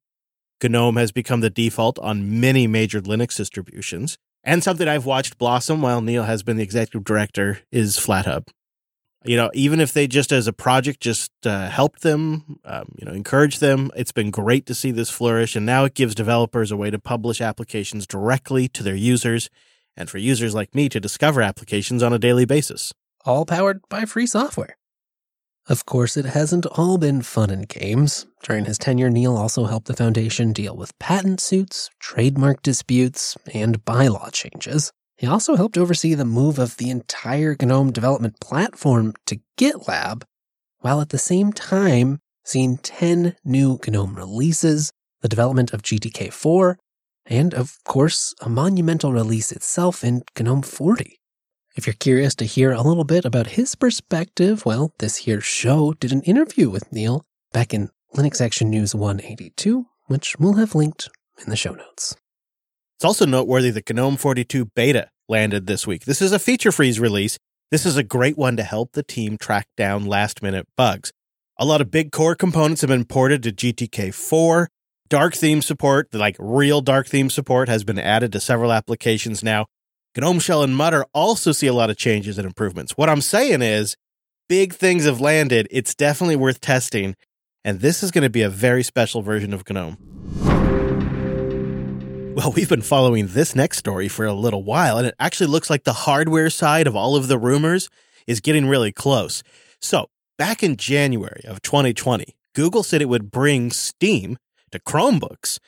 GNOME 0.62 0.96
has 0.96 1.10
become 1.10 1.40
the 1.40 1.48
default 1.48 1.98
on 2.00 2.38
many 2.38 2.66
major 2.66 3.00
Linux 3.00 3.34
distributions. 3.34 4.18
And 4.44 4.62
something 4.62 4.86
I've 4.86 5.06
watched 5.06 5.38
blossom 5.38 5.80
while 5.80 6.02
Neil 6.02 6.24
has 6.24 6.42
been 6.42 6.58
the 6.58 6.62
executive 6.62 7.04
director 7.04 7.60
is 7.72 7.96
FlatHub 7.96 8.48
you 9.24 9.36
know, 9.36 9.50
even 9.52 9.80
if 9.80 9.92
they 9.92 10.06
just 10.06 10.32
as 10.32 10.46
a 10.46 10.52
project 10.52 11.00
just 11.00 11.30
uh, 11.44 11.68
helped 11.68 12.02
them, 12.02 12.58
um, 12.64 12.94
you 12.98 13.04
know, 13.04 13.12
encourage 13.12 13.58
them, 13.58 13.90
it's 13.94 14.12
been 14.12 14.30
great 14.30 14.64
to 14.66 14.74
see 14.74 14.90
this 14.90 15.10
flourish. 15.10 15.54
And 15.54 15.66
now 15.66 15.84
it 15.84 15.94
gives 15.94 16.14
developers 16.14 16.70
a 16.70 16.76
way 16.76 16.90
to 16.90 16.98
publish 16.98 17.40
applications 17.40 18.06
directly 18.06 18.68
to 18.68 18.82
their 18.82 18.96
users. 18.96 19.50
and 19.96 20.08
for 20.08 20.18
users 20.18 20.54
like 20.54 20.74
me 20.74 20.88
to 20.88 21.00
discover 21.00 21.42
applications 21.42 22.02
on 22.02 22.12
a 22.12 22.18
daily 22.18 22.46
basis. 22.46 22.92
All 23.26 23.44
powered 23.44 23.80
by 23.90 24.06
free 24.06 24.26
software. 24.26 24.76
Of 25.68 25.84
course, 25.84 26.16
it 26.16 26.24
hasn't 26.24 26.66
all 26.66 26.96
been 26.96 27.22
fun 27.22 27.50
and 27.50 27.68
games. 27.68 28.26
During 28.42 28.64
his 28.64 28.78
tenure, 28.78 29.10
Neil 29.10 29.36
also 29.36 29.66
helped 29.66 29.86
the 29.86 29.94
Foundation 29.94 30.52
deal 30.52 30.74
with 30.76 30.98
patent 30.98 31.40
suits, 31.40 31.90
trademark 32.00 32.62
disputes, 32.62 33.36
and 33.52 33.84
bylaw 33.84 34.32
changes. 34.32 34.92
He 35.20 35.26
also 35.26 35.54
helped 35.54 35.76
oversee 35.76 36.14
the 36.14 36.24
move 36.24 36.58
of 36.58 36.78
the 36.78 36.88
entire 36.88 37.54
GNOME 37.60 37.92
development 37.92 38.40
platform 38.40 39.12
to 39.26 39.38
GitLab, 39.58 40.22
while 40.78 41.02
at 41.02 41.10
the 41.10 41.18
same 41.18 41.52
time 41.52 42.20
seeing 42.42 42.78
10 42.78 43.36
new 43.44 43.78
GNOME 43.86 44.14
releases, 44.14 44.92
the 45.20 45.28
development 45.28 45.74
of 45.74 45.82
GTK 45.82 46.32
4, 46.32 46.78
and 47.26 47.52
of 47.52 47.76
course, 47.84 48.34
a 48.40 48.48
monumental 48.48 49.12
release 49.12 49.52
itself 49.52 50.02
in 50.02 50.22
GNOME 50.40 50.62
40. 50.62 51.18
If 51.76 51.86
you're 51.86 51.92
curious 51.92 52.34
to 52.36 52.46
hear 52.46 52.72
a 52.72 52.80
little 52.80 53.04
bit 53.04 53.26
about 53.26 53.48
his 53.48 53.74
perspective, 53.74 54.64
well, 54.64 54.94
this 55.00 55.16
here 55.16 55.42
show 55.42 55.92
did 55.92 56.12
an 56.12 56.22
interview 56.22 56.70
with 56.70 56.90
Neil 56.90 57.26
back 57.52 57.74
in 57.74 57.90
Linux 58.16 58.40
Action 58.40 58.70
News 58.70 58.94
182, 58.94 59.84
which 60.06 60.36
we'll 60.38 60.54
have 60.54 60.74
linked 60.74 61.10
in 61.44 61.50
the 61.50 61.56
show 61.56 61.74
notes. 61.74 62.16
It's 63.00 63.04
also 63.07 63.25
noteworthy 63.25 63.71
that 63.71 63.88
GNOME 63.88 64.19
42 64.19 64.66
beta 64.76 65.09
landed 65.26 65.66
this 65.66 65.87
week. 65.87 66.04
This 66.04 66.21
is 66.21 66.33
a 66.33 66.38
feature 66.38 66.71
freeze 66.71 67.00
release. 67.00 67.38
This 67.71 67.87
is 67.87 67.97
a 67.97 68.02
great 68.02 68.37
one 68.37 68.59
to 68.59 68.62
help 68.62 68.92
the 68.92 69.02
team 69.02 69.38
track 69.38 69.69
down 69.75 70.04
last 70.04 70.42
minute 70.42 70.69
bugs. 70.76 71.11
A 71.57 71.64
lot 71.64 71.80
of 71.80 71.90
big 71.90 72.12
core 72.12 72.35
components 72.35 72.83
have 72.83 72.88
been 72.88 73.07
ported 73.07 73.42
to 73.45 73.52
GTK 73.52 74.12
4. 74.12 74.69
Dark 75.09 75.33
theme 75.33 75.62
support, 75.62 76.12
like 76.12 76.37
real 76.38 76.83
dark 76.83 77.09
theme 77.09 77.30
support, 77.30 77.71
has 77.71 77.85
been 77.85 77.99
added 77.99 78.33
to 78.33 78.38
several 78.38 78.71
applications 78.71 79.42
now. 79.42 79.64
GNOME 80.14 80.38
Shell 80.38 80.62
and 80.62 80.76
Mutter 80.76 81.07
also 81.14 81.52
see 81.52 81.69
a 81.69 81.73
lot 81.73 81.88
of 81.88 81.97
changes 81.97 82.37
and 82.37 82.47
improvements. 82.47 82.99
What 82.99 83.09
I'm 83.09 83.23
saying 83.23 83.62
is, 83.62 83.97
big 84.47 84.75
things 84.75 85.07
have 85.07 85.23
landed. 85.23 85.69
It's 85.71 85.95
definitely 85.95 86.37
worth 86.37 86.61
testing. 86.61 87.16
And 87.64 87.80
this 87.80 88.02
is 88.02 88.11
going 88.11 88.25
to 88.25 88.28
be 88.28 88.42
a 88.42 88.50
very 88.50 88.83
special 88.83 89.23
version 89.23 89.54
of 89.54 89.66
GNOME. 89.66 90.50
Well, 92.34 92.52
we've 92.52 92.68
been 92.68 92.80
following 92.80 93.26
this 93.26 93.54
next 93.54 93.78
story 93.78 94.08
for 94.08 94.25
a 94.25 94.32
little 94.32 94.62
while, 94.62 94.96
and 94.96 95.06
it 95.06 95.14
actually 95.18 95.49
looks 95.49 95.68
like 95.68 95.84
the 95.84 95.92
hardware 95.92 96.49
side 96.49 96.87
of 96.87 96.96
all 96.96 97.16
of 97.16 97.28
the 97.28 97.37
rumors 97.37 97.90
is 98.26 98.40
getting 98.40 98.66
really 98.66 98.92
close. 98.92 99.42
So, 99.80 100.06
back 100.38 100.62
in 100.62 100.76
January 100.76 101.42
of 101.46 101.60
2020, 101.60 102.37
Google 102.54 102.82
said 102.82 103.02
it 103.02 103.08
would 103.08 103.30
bring 103.30 103.70
Steam 103.70 104.38
to 104.70 104.78
Chromebooks, 104.78 105.58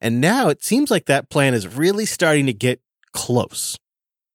and 0.00 0.20
now 0.20 0.48
it 0.48 0.62
seems 0.62 0.90
like 0.90 1.06
that 1.06 1.30
plan 1.30 1.54
is 1.54 1.66
really 1.66 2.06
starting 2.06 2.46
to 2.46 2.52
get 2.52 2.80
close. 3.12 3.76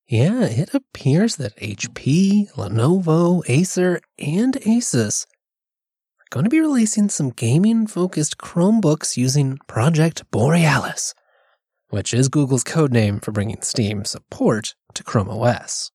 Yeah, 0.08 0.44
it 0.44 0.74
appears 0.74 1.38
that 1.38 1.56
HP, 1.58 2.51
Lenovo, 2.54 3.42
Acer, 3.48 4.01
and 4.20 4.56
Asus 4.56 5.25
are 6.20 6.30
going 6.30 6.44
to 6.44 6.50
be 6.50 6.60
releasing 6.60 7.10
some 7.10 7.30
gaming 7.30 7.88
focused 7.88 8.38
Chromebooks 8.38 9.18
using 9.18 9.60
Project 9.68 10.30
Borealis, 10.30 11.13
which 11.96 12.14
is 12.14 12.28
Google's 12.28 12.66
codename 12.66 13.24
for 13.24 13.32
bringing 13.32 13.62
Steam 13.62 14.04
support 14.04 14.75
to 14.94 15.02
Chrome 15.02 15.30
OS. 15.30 15.92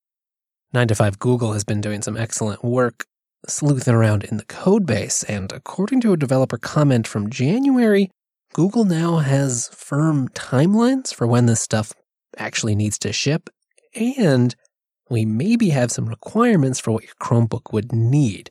9 0.72 0.88
to 0.88 0.94
5 0.94 1.18
Google 1.18 1.52
has 1.52 1.62
been 1.62 1.82
doing 1.82 2.00
some 2.00 2.16
excellent 2.16 2.64
work 2.64 3.04
sleuthing 3.46 3.92
around 3.92 4.24
in 4.24 4.38
the 4.38 4.46
codebase, 4.46 5.26
and 5.28 5.52
according 5.52 6.00
to 6.00 6.14
a 6.14 6.16
developer 6.16 6.56
comment 6.56 7.06
from 7.06 7.28
January, 7.28 8.10
Google 8.54 8.84
now 8.84 9.18
has 9.18 9.68
firm 9.74 10.30
timelines 10.30 11.12
for 11.12 11.26
when 11.26 11.44
this 11.44 11.60
stuff 11.60 11.92
actually 12.38 12.74
needs 12.74 12.98
to 13.00 13.12
ship 13.12 13.50
and 13.94 14.56
we 15.10 15.26
maybe 15.26 15.68
have 15.68 15.92
some 15.92 16.08
requirements 16.08 16.80
for 16.80 16.92
what 16.92 17.04
your 17.04 17.12
Chromebook 17.20 17.74
would 17.74 17.92
need, 17.92 18.50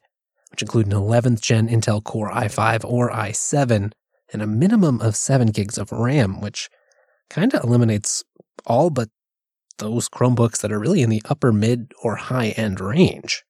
which 0.52 0.62
include 0.62 0.86
an 0.86 0.94
11th 0.94 1.42
gen 1.42 1.68
Intel 1.68 2.04
Core 2.04 2.30
i5 2.30 2.86
or 2.86 3.10
i7 3.10 3.92
and 4.32 4.42
a 4.44 4.46
minimum 4.46 5.02
of 5.02 5.16
7 5.16 5.48
gigs 5.48 5.80
of 5.80 5.92
RAM, 5.92 6.42
which 6.42 6.70
kind 7.30 7.54
of 7.54 7.64
eliminates 7.64 8.24
all 8.66 8.90
but 8.90 9.10
those 9.78 10.10
Chromebooks 10.10 10.62
that 10.62 10.72
are 10.72 10.80
really 10.80 11.02
in 11.02 11.10
the 11.10 11.22
upper 11.30 11.52
mid 11.52 11.94
or 12.04 12.16
high 12.16 12.50
end 12.50 12.80
range. 12.80 13.44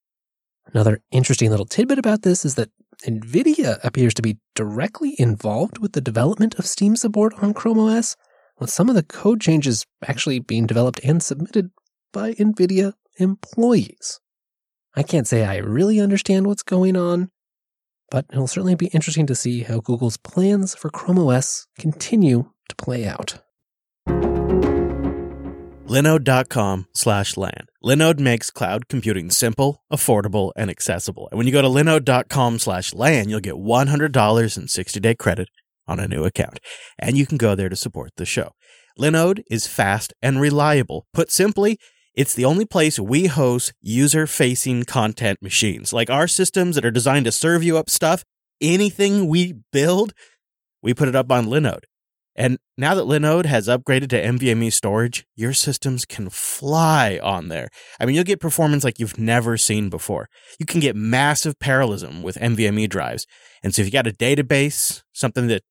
Another 0.68 1.02
interesting 1.12 1.50
little 1.50 1.66
tidbit 1.66 1.98
about 1.98 2.22
this 2.22 2.46
is 2.46 2.56
that 2.56 2.70
NVIDIA 3.08 3.80
appears 3.84 4.14
to 4.16 4.22
be 4.22 4.38
directly 4.56 5.16
involved 5.18 5.80
with 5.80 5.94
the 5.94 6.02
development 6.02 6.56
of 6.60 6.66
Steam 6.66 6.96
support 6.96 7.34
on 7.42 7.54
Chrome 7.54 7.80
OS, 7.80 8.16
with 8.60 8.70
some 8.70 8.90
of 8.90 8.96
the 8.96 9.04
code 9.04 9.42
changes 9.42 9.86
actually 10.06 10.40
being 10.40 10.68
developed 10.68 11.00
and 11.04 11.24
submitted 11.24 11.72
by 12.12 12.34
NVIDIA 12.34 12.94
employees. 13.18 14.20
I 14.96 15.04
can't 15.04 15.28
say 15.28 15.46
I 15.46 15.58
really 15.58 16.00
understand 16.00 16.46
what's 16.46 16.64
going 16.64 16.98
on, 16.98 17.30
but 18.12 18.26
it'll 18.32 18.48
certainly 18.48 18.76
be 18.76 18.88
interesting 18.88 19.28
to 19.28 19.36
see 19.36 19.62
how 19.64 19.80
Google's 19.80 20.18
plans 20.18 20.76
for 20.76 20.90
Chrome 20.90 21.20
OS 21.20 21.68
continue 21.78 22.52
to 22.68 22.76
play 22.76 23.08
out. 23.08 23.42
Linode.com 25.90 26.86
slash 26.94 27.36
LAN. 27.36 27.66
Linode 27.84 28.20
makes 28.20 28.52
cloud 28.52 28.88
computing 28.88 29.32
simple, 29.32 29.84
affordable, 29.92 30.52
and 30.56 30.70
accessible. 30.70 31.28
And 31.32 31.40
when 31.40 31.48
you 31.48 31.54
go 31.54 31.64
to 31.64 31.68
linode.com 31.68 32.60
slash 32.60 32.94
LAN, 32.94 33.28
you'll 33.28 33.40
get 33.40 33.56
$100 33.56 34.58
in 34.58 34.68
60 34.68 35.00
day 35.00 35.16
credit 35.16 35.50
on 35.88 36.00
a 36.00 36.08
new 36.08 36.26
account. 36.26 36.60
And 37.00 37.18
you 37.18 37.26
can 37.26 37.38
go 37.38 37.56
there 37.56 37.70
to 37.70 37.76
support 37.76 38.12
the 38.18 38.26
show. 38.26 38.52
Linode 39.00 39.42
is 39.50 39.66
fast 39.66 40.14
and 40.22 40.40
reliable. 40.40 41.08
Put 41.12 41.32
simply, 41.32 41.80
it's 42.14 42.36
the 42.36 42.46
only 42.46 42.66
place 42.66 43.00
we 43.00 43.26
host 43.26 43.74
user 43.82 44.28
facing 44.28 44.84
content 44.84 45.40
machines. 45.42 45.92
Like 45.92 46.12
our 46.12 46.28
systems 46.28 46.76
that 46.76 46.86
are 46.86 46.92
designed 46.92 47.26
to 47.26 47.32
serve 47.32 47.64
you 47.64 47.80
up 47.80 47.90
stuff, 47.90 48.24
anything 48.62 49.28
we 49.28 49.56
build, 49.72 50.14
we 50.84 50.94
put 50.94 51.08
it 51.08 51.16
up 51.16 51.32
on 51.32 51.48
Linode. 51.48 51.86
And 52.40 52.58
now 52.78 52.96
that 52.96 53.04
Linode 53.04 53.46
has 53.48 53.68
upgraded 53.68 54.08
to 54.12 54.24
NVMe 54.24 54.72
storage, 54.72 55.26
your 55.36 55.52
systems 55.52 56.06
can 56.06 56.30
fly 56.30 57.20
on 57.22 57.50
there. 57.50 57.68
I 58.00 58.06
mean, 58.06 58.16
you'll 58.16 58.24
get 58.24 58.40
performance 58.40 58.86
like 58.86 58.98
you've 58.98 59.20
never 59.20 59.58
seen 59.58 59.90
before. 59.90 60.30
You 60.58 60.66
can 60.66 60.80
get 60.80 60.96
massive 60.96 61.60
parallelism 61.60 62.24
with 62.24 62.38
NVMe 62.38 62.88
drives. 62.88 63.28
And 63.62 63.76
so 63.76 63.82
if 63.82 63.88
you 63.88 63.92
got 63.92 64.08
a 64.08 64.12
database, 64.12 65.04
something 65.12 65.48
that 65.48 65.64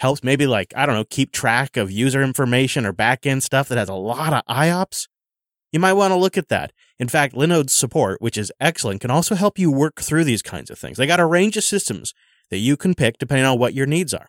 helps 0.00 0.24
maybe 0.24 0.44
like, 0.44 0.72
I 0.74 0.86
don't 0.86 0.96
know, 0.96 1.04
keep 1.08 1.30
track 1.30 1.76
of 1.76 1.92
user 1.92 2.20
information 2.20 2.84
or 2.84 2.92
backend 2.92 3.42
stuff 3.42 3.68
that 3.68 3.78
has 3.78 3.88
a 3.88 3.94
lot 3.94 4.32
of 4.32 4.42
IOPS, 4.52 5.06
you 5.70 5.78
might 5.78 5.92
want 5.92 6.10
to 6.10 6.16
look 6.16 6.36
at 6.36 6.48
that. 6.48 6.72
In 6.98 7.06
fact, 7.06 7.36
Linode's 7.36 7.74
support, 7.74 8.20
which 8.20 8.36
is 8.36 8.50
excellent, 8.60 9.02
can 9.02 9.12
also 9.12 9.36
help 9.36 9.56
you 9.56 9.70
work 9.70 10.00
through 10.00 10.24
these 10.24 10.42
kinds 10.42 10.68
of 10.68 10.80
things. 10.80 10.96
They 10.96 11.06
got 11.06 11.20
a 11.20 11.26
range 11.26 11.56
of 11.56 11.62
systems 11.62 12.12
that 12.50 12.58
you 12.58 12.76
can 12.76 12.96
pick 12.96 13.18
depending 13.18 13.46
on 13.46 13.60
what 13.60 13.72
your 13.72 13.86
needs 13.86 14.12
are. 14.12 14.26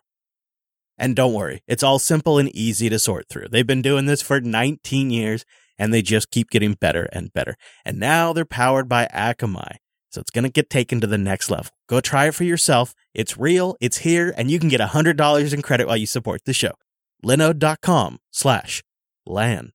And 0.96 1.16
don't 1.16 1.34
worry, 1.34 1.62
it's 1.66 1.82
all 1.82 1.98
simple 1.98 2.38
and 2.38 2.54
easy 2.54 2.88
to 2.88 2.98
sort 2.98 3.28
through. 3.28 3.48
They've 3.50 3.66
been 3.66 3.82
doing 3.82 4.06
this 4.06 4.22
for 4.22 4.40
19 4.40 5.10
years 5.10 5.44
and 5.78 5.92
they 5.92 6.02
just 6.02 6.30
keep 6.30 6.50
getting 6.50 6.74
better 6.74 7.08
and 7.12 7.32
better. 7.32 7.56
And 7.84 7.98
now 7.98 8.32
they're 8.32 8.44
powered 8.44 8.88
by 8.88 9.08
Akamai. 9.12 9.76
So 10.10 10.20
it's 10.20 10.30
going 10.30 10.44
to 10.44 10.50
get 10.50 10.70
taken 10.70 11.00
to 11.00 11.08
the 11.08 11.18
next 11.18 11.50
level. 11.50 11.72
Go 11.88 12.00
try 12.00 12.26
it 12.26 12.34
for 12.36 12.44
yourself. 12.44 12.94
It's 13.12 13.36
real, 13.36 13.76
it's 13.80 13.98
here, 13.98 14.32
and 14.36 14.48
you 14.48 14.60
can 14.60 14.68
get 14.68 14.80
$100 14.80 15.52
in 15.52 15.62
credit 15.62 15.88
while 15.88 15.96
you 15.96 16.06
support 16.06 16.42
the 16.44 16.52
show. 16.52 16.72
Linode.com 17.24 18.18
slash 18.30 18.84
LAN. 19.26 19.72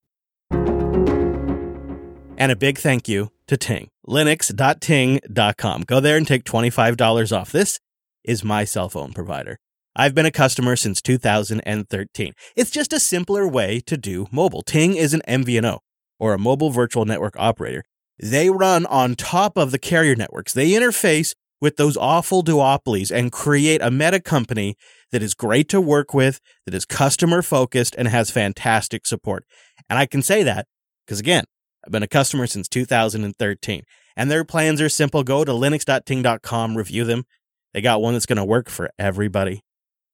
And 2.38 2.54
a 2.54 2.56
big 2.56 2.78
thank 2.78 3.10
you 3.10 3.32
to 3.48 3.58
Ting. 3.58 3.90
Linux.ting.com. 4.08 5.82
Go 5.82 6.00
there 6.00 6.16
and 6.16 6.26
take 6.26 6.46
$25 6.46 7.38
off. 7.38 7.52
This 7.52 7.82
is 8.24 8.46
my 8.46 8.64
cell 8.64 8.88
phone 8.88 9.12
provider. 9.12 9.58
I've 10.00 10.16
been 10.16 10.26
a 10.26 10.32
customer 10.32 10.78
since 10.78 11.02
2013. 11.02 12.32
It's 12.56 12.72
just 12.72 12.94
a 12.94 13.02
simpler 13.02 13.46
way 13.46 13.82
to 13.82 13.98
do 13.98 14.28
mobile. 14.32 14.62
Ting 14.62 14.96
is 14.96 15.14
an 15.14 15.22
MVNO 15.28 15.80
or 16.18 16.34
a 16.34 16.40
mobile 16.40 16.70
virtual 16.70 17.04
network 17.04 17.34
operator. 17.38 17.84
They 18.18 18.50
run 18.50 18.86
on 18.86 19.16
top 19.16 19.58
of 19.58 19.72
the 19.72 19.78
carrier 19.78 20.16
networks. 20.16 20.54
They 20.54 20.70
interface 20.70 21.36
with 21.60 21.76
those 21.76 21.98
awful 21.98 22.46
duopolies 22.46 23.12
and 23.14 23.34
create 23.34 23.82
a 23.82 23.92
meta 23.92 24.22
company 24.22 24.78
that 25.12 25.22
is 25.22 25.34
great 25.34 25.68
to 25.68 25.82
work 25.82 26.14
with, 26.14 26.40
that 26.66 26.74
is 26.74 26.86
customer 26.86 27.42
focused 27.42 27.94
and 27.98 28.08
has 28.08 28.32
fantastic 28.32 29.06
support. 29.06 29.44
And 29.90 30.00
I 30.00 30.06
can 30.06 30.22
say 30.22 30.44
that 30.44 30.66
because 31.06 31.20
again, 31.20 31.44
I've 31.86 31.92
been 31.92 32.04
a 32.04 32.08
customer 32.08 32.48
since 32.48 32.70
2013 32.70 33.82
and 34.16 34.32
their 34.32 34.46
plans 34.46 34.80
are 34.80 34.88
simple. 34.88 35.26
Go 35.26 35.44
to 35.44 35.52
linux.ting.com, 35.52 36.78
review 36.78 37.04
them. 37.04 37.26
They 37.74 37.82
got 37.82 38.02
one 38.02 38.14
that's 38.14 38.26
going 38.26 38.38
to 38.38 38.46
work 38.46 38.70
for 38.70 38.90
everybody. 38.98 39.62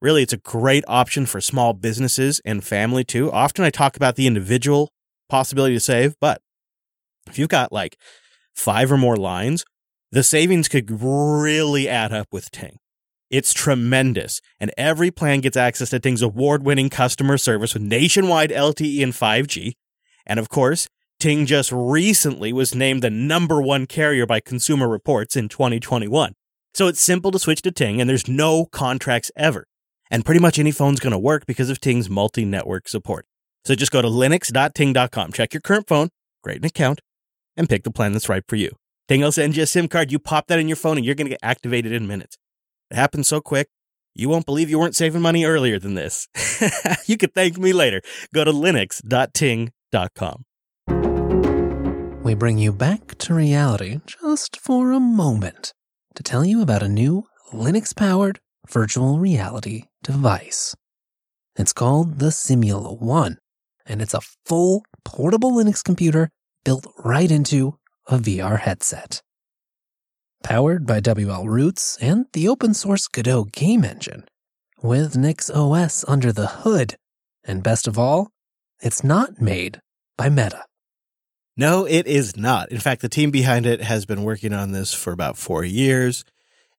Really, 0.06 0.22
it's 0.22 0.34
a 0.34 0.38
great 0.38 0.84
option 0.88 1.26
for 1.26 1.42
small 1.42 1.74
businesses 1.74 2.40
and 2.46 2.64
family 2.64 3.04
too. 3.04 3.32
Often 3.32 3.66
I 3.66 3.72
talk 3.72 3.96
about 3.96 4.16
the 4.16 4.28
individual 4.28 4.92
possibility 5.30 5.74
to 5.74 5.80
save, 5.80 6.14
but 6.22 6.44
if 7.26 7.40
you've 7.40 7.50
got 7.50 7.72
like 7.72 7.98
five 8.54 8.92
or 8.92 8.98
more 8.98 9.16
lines, 9.16 9.66
the 10.12 10.22
savings 10.22 10.68
could 10.68 10.92
really 11.02 11.90
add 11.90 12.14
up 12.14 12.28
with 12.32 12.52
Ting. 12.52 12.78
It's 13.32 13.52
tremendous, 13.52 14.42
and 14.60 14.72
every 14.78 15.10
plan 15.10 15.40
gets 15.40 15.58
access 15.58 15.90
to 15.90 16.00
Ting's 16.00 16.22
award 16.22 16.64
winning 16.64 16.92
customer 16.92 17.40
service 17.40 17.74
with 17.74 17.82
nationwide 17.82 18.52
LTE 18.52 19.02
and 19.02 19.12
5G. 19.12 19.72
And 20.28 20.40
of 20.40 20.50
course, 20.50 20.88
Ting 21.20 21.48
just 21.48 21.72
recently 21.72 22.54
was 22.54 22.76
named 22.76 23.02
the 23.02 23.10
number 23.10 23.60
one 23.60 23.88
carrier 23.88 24.28
by 24.28 24.40
Consumer 24.40 24.88
Reports 24.88 25.36
in 25.36 25.50
2021. 25.50 26.36
So 26.76 26.86
it's 26.86 27.02
simple 27.02 27.32
to 27.32 27.40
switch 27.40 27.64
to 27.64 27.72
Ting 27.72 28.00
and 28.00 28.08
there's 28.08 28.28
no 28.28 28.66
contracts 28.68 29.32
ever. 29.36 29.66
And 30.12 30.24
pretty 30.24 30.40
much 30.40 30.60
any 30.60 30.72
phone's 30.72 31.00
going 31.00 31.12
to 31.12 31.20
work 31.20 31.46
because 31.46 31.70
of 31.70 31.80
Ting's 31.80 32.10
multi 32.10 32.46
network 32.46 32.88
support. 32.88 33.26
So 33.64 33.74
just 33.76 33.92
go 33.92 34.02
to 34.02 34.08
linux.ting.com, 34.08 35.32
check 35.32 35.54
your 35.54 35.62
current 35.62 35.88
phone, 35.88 36.10
create 36.44 36.60
an 36.60 36.66
account, 36.66 37.02
and 37.58 37.68
pick 37.68 37.84
the 37.84 37.92
plan 37.92 38.12
that's 38.12 38.30
right 38.30 38.44
for 38.48 38.56
you. 38.56 38.70
Ting 39.08 39.22
will 39.22 39.32
send 39.32 39.56
you 39.56 39.64
a 39.64 39.68
SIM 39.68 39.88
card, 39.88 40.12
you 40.12 40.20
pop 40.20 40.48
that 40.48 40.60
in 40.60 40.68
your 40.68 40.76
phone, 40.76 40.98
and 40.98 41.06
you're 41.06 41.16
going 41.16 41.26
to 41.26 41.32
get 41.32 41.40
activated 41.42 41.92
in 41.92 42.08
minutes. 42.08 42.38
It 42.92 42.96
happens 42.96 43.28
so 43.28 43.42
quick, 43.42 43.68
you 44.14 44.30
won't 44.30 44.46
believe 44.46 44.70
you 44.70 44.80
weren't 44.80 44.96
saving 44.96 45.22
money 45.22 45.44
earlier 45.44 45.78
than 45.78 45.96
this. 45.96 46.30
you 47.06 47.18
could 47.18 47.34
thank 47.34 47.58
me 47.58 47.74
later. 47.74 48.02
Go 48.34 48.46
to 48.46 48.52
linux.ting.com. 48.52 50.46
We 52.24 52.34
bring 52.34 52.58
you 52.58 52.72
back 52.72 53.18
to 53.20 53.34
reality 53.34 54.00
just 54.06 54.58
for 54.58 54.92
a 54.92 55.00
moment 55.00 55.74
to 56.16 56.24
tell 56.24 56.46
you 56.46 56.62
about 56.62 56.82
a 56.82 56.88
new 56.88 57.26
Linux 57.54 57.96
powered 57.96 58.40
virtual 58.69 59.19
reality 59.19 59.84
device. 60.03 60.75
It's 61.55 61.74
called 61.74 62.19
the 62.19 62.27
Simula 62.27 63.00
One, 63.00 63.38
and 63.86 64.01
it's 64.01 64.13
a 64.13 64.22
full 64.45 64.84
portable 65.03 65.51
Linux 65.51 65.84
computer 65.84 66.29
built 66.63 66.86
right 67.03 67.31
into 67.31 67.77
a 68.07 68.17
VR 68.17 68.60
headset. 68.60 69.22
Powered 70.43 70.86
by 70.86 71.00
WL 71.00 71.48
Roots 71.48 71.98
and 72.01 72.25
the 72.34 72.48
open 72.48 72.74
source 72.74 73.07
Godot 73.07 73.45
game 73.45 73.84
engine, 73.84 74.25
with 74.81 75.17
Nix 75.17 75.50
OS 75.50 76.05
under 76.07 76.31
the 76.31 76.48
hood, 76.48 76.95
and 77.43 77.63
best 77.63 77.88
of 77.88 77.98
all, 77.98 78.29
it's 78.81 79.03
not 79.03 79.41
made 79.41 79.79
by 80.17 80.29
Meta. 80.29 80.65
No, 81.57 81.86
it 81.86 82.05
is 82.05 82.36
not. 82.36 82.72
In 82.72 82.79
fact, 82.79 83.01
the 83.01 83.10
team 83.10 83.31
behind 83.31 83.65
it 83.65 83.81
has 83.81 84.05
been 84.05 84.24
working 84.24 84.51
on 84.51 84.72
this 84.72 84.93
for 84.93 85.13
about 85.13 85.38
four 85.38 85.63
years. 85.63 86.25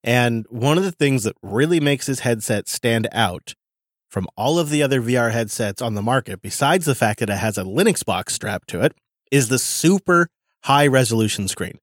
And 0.03 0.45
one 0.49 0.77
of 0.77 0.83
the 0.83 0.91
things 0.91 1.23
that 1.23 1.35
really 1.41 1.79
makes 1.79 2.05
this 2.05 2.19
headset 2.19 2.67
stand 2.67 3.07
out 3.11 3.55
from 4.09 4.27
all 4.37 4.57
of 4.57 4.69
the 4.69 4.81
other 4.81 5.01
VR 5.01 5.31
headsets 5.31 5.81
on 5.81 5.95
the 5.95 6.01
market, 6.01 6.41
besides 6.41 6.85
the 6.85 6.95
fact 6.95 7.19
that 7.19 7.29
it 7.29 7.37
has 7.37 7.57
a 7.57 7.63
Linux 7.63 8.05
box 8.05 8.33
strapped 8.33 8.69
to 8.69 8.81
it, 8.81 8.93
is 9.31 9.49
the 9.49 9.59
super 9.59 10.27
high 10.63 10.87
resolution 10.87 11.47
screen 11.47 11.79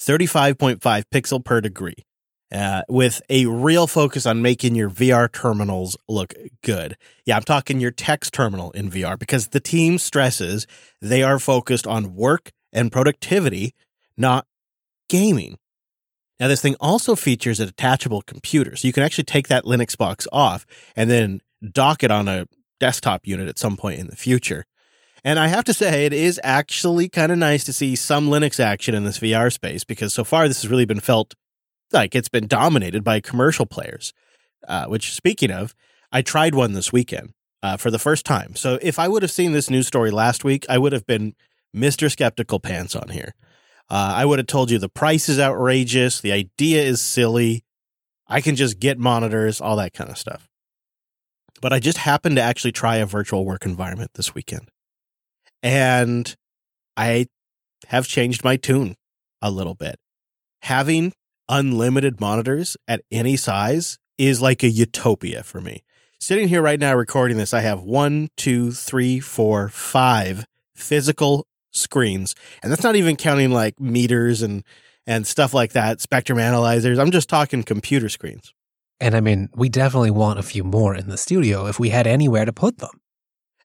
35.5 0.00 0.80
pixel 1.12 1.44
per 1.44 1.60
degree. 1.60 1.96
Uh, 2.52 2.82
with 2.88 3.20
a 3.28 3.44
real 3.46 3.88
focus 3.88 4.24
on 4.24 4.40
making 4.40 4.76
your 4.76 4.88
VR 4.88 5.30
terminals 5.30 5.96
look 6.08 6.32
good. 6.62 6.96
Yeah, 7.24 7.36
I'm 7.36 7.42
talking 7.42 7.80
your 7.80 7.90
text 7.90 8.32
terminal 8.32 8.70
in 8.70 8.88
VR 8.88 9.18
because 9.18 9.48
the 9.48 9.58
team 9.58 9.98
stresses 9.98 10.64
they 11.02 11.24
are 11.24 11.40
focused 11.40 11.88
on 11.88 12.14
work 12.14 12.52
and 12.72 12.92
productivity, 12.92 13.74
not 14.16 14.46
gaming. 15.08 15.58
Now, 16.38 16.48
this 16.48 16.60
thing 16.60 16.76
also 16.80 17.14
features 17.14 17.60
a 17.60 17.66
detachable 17.66 18.22
computer, 18.22 18.76
so 18.76 18.86
you 18.86 18.92
can 18.92 19.02
actually 19.02 19.24
take 19.24 19.48
that 19.48 19.64
Linux 19.64 19.96
box 19.96 20.28
off 20.32 20.66
and 20.94 21.10
then 21.10 21.40
dock 21.72 22.02
it 22.02 22.10
on 22.10 22.28
a 22.28 22.46
desktop 22.78 23.26
unit 23.26 23.48
at 23.48 23.58
some 23.58 23.76
point 23.76 23.98
in 23.98 24.08
the 24.08 24.16
future. 24.16 24.66
And 25.24 25.38
I 25.38 25.48
have 25.48 25.64
to 25.64 25.74
say, 25.74 26.04
it 26.04 26.12
is 26.12 26.40
actually 26.44 27.08
kind 27.08 27.32
of 27.32 27.38
nice 27.38 27.64
to 27.64 27.72
see 27.72 27.96
some 27.96 28.28
Linux 28.28 28.60
action 28.60 28.94
in 28.94 29.04
this 29.04 29.18
VR 29.18 29.52
space 29.52 29.82
because 29.82 30.12
so 30.12 30.24
far 30.24 30.46
this 30.46 30.62
has 30.62 30.70
really 30.70 30.84
been 30.84 31.00
felt 31.00 31.34
like 31.92 32.14
it's 32.14 32.28
been 32.28 32.46
dominated 32.46 33.02
by 33.02 33.20
commercial 33.20 33.66
players. 33.66 34.12
Uh, 34.66 34.86
which, 34.86 35.14
speaking 35.14 35.50
of, 35.50 35.74
I 36.10 36.22
tried 36.22 36.54
one 36.54 36.72
this 36.72 36.92
weekend 36.92 37.32
uh, 37.62 37.76
for 37.76 37.90
the 37.90 37.98
first 37.98 38.26
time. 38.26 38.56
So 38.56 38.78
if 38.82 38.98
I 38.98 39.06
would 39.06 39.22
have 39.22 39.30
seen 39.30 39.52
this 39.52 39.70
news 39.70 39.86
story 39.86 40.10
last 40.10 40.44
week, 40.44 40.66
I 40.68 40.78
would 40.78 40.92
have 40.92 41.06
been 41.06 41.34
Mr. 41.74 42.10
Skeptical 42.10 42.58
Pants 42.58 42.96
on 42.96 43.10
here. 43.10 43.34
Uh, 43.88 44.14
I 44.16 44.24
would 44.24 44.38
have 44.38 44.46
told 44.46 44.70
you 44.70 44.78
the 44.78 44.88
price 44.88 45.28
is 45.28 45.38
outrageous, 45.38 46.20
the 46.20 46.32
idea 46.32 46.82
is 46.82 47.00
silly. 47.00 47.64
I 48.26 48.40
can 48.40 48.56
just 48.56 48.80
get 48.80 48.98
monitors, 48.98 49.60
all 49.60 49.76
that 49.76 49.92
kind 49.92 50.10
of 50.10 50.18
stuff. 50.18 50.48
But 51.60 51.72
I 51.72 51.78
just 51.78 51.98
happened 51.98 52.36
to 52.36 52.42
actually 52.42 52.72
try 52.72 52.96
a 52.96 53.06
virtual 53.06 53.44
work 53.44 53.64
environment 53.64 54.10
this 54.14 54.34
weekend. 54.34 54.68
And 55.62 56.34
I 56.96 57.26
have 57.88 58.08
changed 58.08 58.44
my 58.44 58.56
tune 58.56 58.96
a 59.40 59.50
little 59.50 59.74
bit. 59.74 59.96
Having 60.62 61.12
unlimited 61.48 62.20
monitors 62.20 62.76
at 62.88 63.02
any 63.10 63.36
size 63.36 63.98
is 64.18 64.42
like 64.42 64.62
a 64.62 64.68
utopia 64.68 65.42
for 65.42 65.60
me. 65.60 65.84
Sitting 66.18 66.48
here 66.48 66.62
right 66.62 66.80
now 66.80 66.94
recording 66.94 67.36
this, 67.36 67.54
I 67.54 67.60
have 67.60 67.82
one, 67.82 68.28
two, 68.36 68.72
three, 68.72 69.20
four, 69.20 69.68
five 69.68 70.46
physical 70.74 71.46
screens. 71.76 72.34
And 72.62 72.72
that's 72.72 72.82
not 72.82 72.96
even 72.96 73.16
counting 73.16 73.50
like 73.50 73.78
meters 73.80 74.42
and, 74.42 74.64
and 75.06 75.26
stuff 75.26 75.54
like 75.54 75.72
that, 75.72 76.00
spectrum 76.00 76.38
analyzers. 76.38 76.98
I'm 76.98 77.10
just 77.10 77.28
talking 77.28 77.62
computer 77.62 78.08
screens. 78.08 78.52
And 78.98 79.14
I 79.14 79.20
mean, 79.20 79.50
we 79.54 79.68
definitely 79.68 80.10
want 80.10 80.38
a 80.38 80.42
few 80.42 80.64
more 80.64 80.94
in 80.94 81.08
the 81.08 81.18
studio 81.18 81.66
if 81.66 81.78
we 81.78 81.90
had 81.90 82.06
anywhere 82.06 82.44
to 82.44 82.52
put 82.52 82.78
them. 82.78 83.00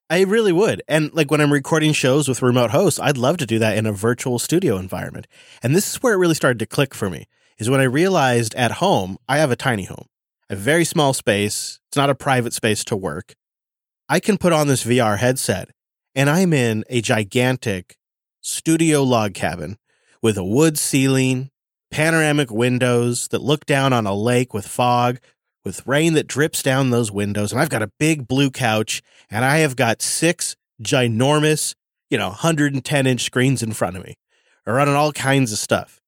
I 0.09 0.23
really 0.23 0.51
would. 0.51 0.83
And 0.89 1.13
like 1.13 1.31
when 1.31 1.39
I'm 1.39 1.53
recording 1.53 1.93
shows 1.93 2.27
with 2.27 2.41
remote 2.41 2.71
hosts, 2.71 2.99
I'd 2.99 3.17
love 3.17 3.37
to 3.37 3.45
do 3.45 3.59
that 3.59 3.77
in 3.77 3.85
a 3.85 3.93
virtual 3.93 4.39
studio 4.39 4.75
environment. 4.75 5.25
And 5.63 5.73
this 5.73 5.89
is 5.89 6.03
where 6.03 6.13
it 6.13 6.17
really 6.17 6.35
started 6.35 6.59
to 6.59 6.65
click 6.65 6.93
for 6.93 7.09
me 7.09 7.27
is 7.57 7.69
when 7.69 7.79
I 7.79 7.85
realized 7.85 8.53
at 8.55 8.73
home, 8.73 9.17
I 9.29 9.37
have 9.37 9.51
a 9.51 9.55
tiny 9.55 9.85
home, 9.85 10.07
a 10.49 10.55
very 10.55 10.83
small 10.83 11.13
space. 11.13 11.79
It's 11.87 11.95
not 11.95 12.09
a 12.09 12.15
private 12.15 12.51
space 12.53 12.83
to 12.85 12.97
work. 12.97 13.35
I 14.09 14.19
can 14.19 14.37
put 14.37 14.51
on 14.51 14.67
this 14.67 14.83
VR 14.83 15.17
headset 15.17 15.69
and 16.13 16.29
I'm 16.29 16.51
in 16.51 16.83
a 16.89 16.99
gigantic 16.99 17.95
studio 18.41 19.03
log 19.03 19.33
cabin 19.33 19.77
with 20.21 20.37
a 20.37 20.43
wood 20.43 20.77
ceiling, 20.77 21.49
panoramic 21.89 22.51
windows 22.51 23.27
that 23.29 23.41
look 23.41 23.65
down 23.65 23.93
on 23.93 24.05
a 24.05 24.13
lake 24.13 24.53
with 24.53 24.67
fog, 24.67 25.19
with 25.63 25.85
rain 25.85 26.13
that 26.13 26.27
drips 26.27 26.63
down 26.63 26.89
those 26.89 27.11
windows. 27.11 27.51
And 27.51 27.61
I've 27.61 27.69
got 27.69 27.83
a 27.83 27.91
big 27.99 28.27
blue 28.27 28.49
couch 28.49 29.01
and 29.29 29.45
I 29.45 29.59
have 29.59 29.75
got 29.75 30.01
six 30.01 30.55
ginormous, 30.81 31.75
you 32.09 32.17
know, 32.17 32.29
110 32.29 33.07
inch 33.07 33.23
screens 33.23 33.61
in 33.61 33.73
front 33.73 33.97
of 33.97 34.03
me, 34.03 34.15
running 34.65 34.95
all 34.95 35.11
kinds 35.11 35.51
of 35.51 35.59
stuff. 35.59 36.01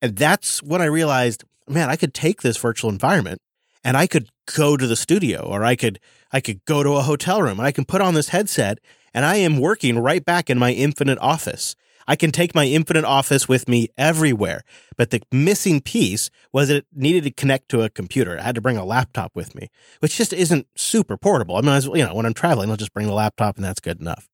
And 0.00 0.16
that's 0.16 0.62
when 0.62 0.80
I 0.82 0.86
realized, 0.86 1.44
man, 1.68 1.88
I 1.90 1.96
could 1.96 2.14
take 2.14 2.42
this 2.42 2.56
virtual 2.56 2.90
environment 2.90 3.40
and 3.84 3.96
I 3.96 4.06
could 4.06 4.28
go 4.56 4.76
to 4.76 4.86
the 4.86 4.96
studio 4.96 5.40
or 5.40 5.64
I 5.64 5.76
could 5.76 5.98
I 6.32 6.40
could 6.40 6.64
go 6.64 6.82
to 6.82 6.94
a 6.94 7.02
hotel 7.02 7.42
room 7.42 7.58
and 7.58 7.66
I 7.66 7.72
can 7.72 7.84
put 7.84 8.00
on 8.00 8.14
this 8.14 8.28
headset 8.28 8.78
and 9.14 9.24
I 9.24 9.36
am 9.36 9.58
working 9.58 9.98
right 9.98 10.24
back 10.24 10.50
in 10.50 10.58
my 10.58 10.72
infinite 10.72 11.18
office. 11.18 11.76
I 12.06 12.16
can 12.16 12.32
take 12.32 12.54
my 12.54 12.64
infinite 12.64 13.04
office 13.04 13.48
with 13.48 13.68
me 13.68 13.88
everywhere. 13.96 14.64
But 14.96 15.10
the 15.10 15.22
missing 15.30 15.80
piece 15.80 16.30
was 16.52 16.70
it 16.70 16.86
needed 16.92 17.24
to 17.24 17.30
connect 17.30 17.68
to 17.70 17.82
a 17.82 17.90
computer. 17.90 18.38
I 18.38 18.42
had 18.42 18.54
to 18.56 18.60
bring 18.60 18.76
a 18.76 18.84
laptop 18.84 19.32
with 19.34 19.54
me, 19.54 19.68
which 20.00 20.16
just 20.16 20.32
isn't 20.32 20.66
super 20.76 21.16
portable. 21.16 21.56
I 21.56 21.60
mean, 21.60 21.80
you 21.96 22.04
know, 22.04 22.14
when 22.14 22.26
I'm 22.26 22.34
traveling, 22.34 22.70
I'll 22.70 22.76
just 22.76 22.92
bring 22.92 23.06
the 23.06 23.14
laptop 23.14 23.56
and 23.56 23.64
that's 23.64 23.80
good 23.80 24.00
enough. 24.00 24.28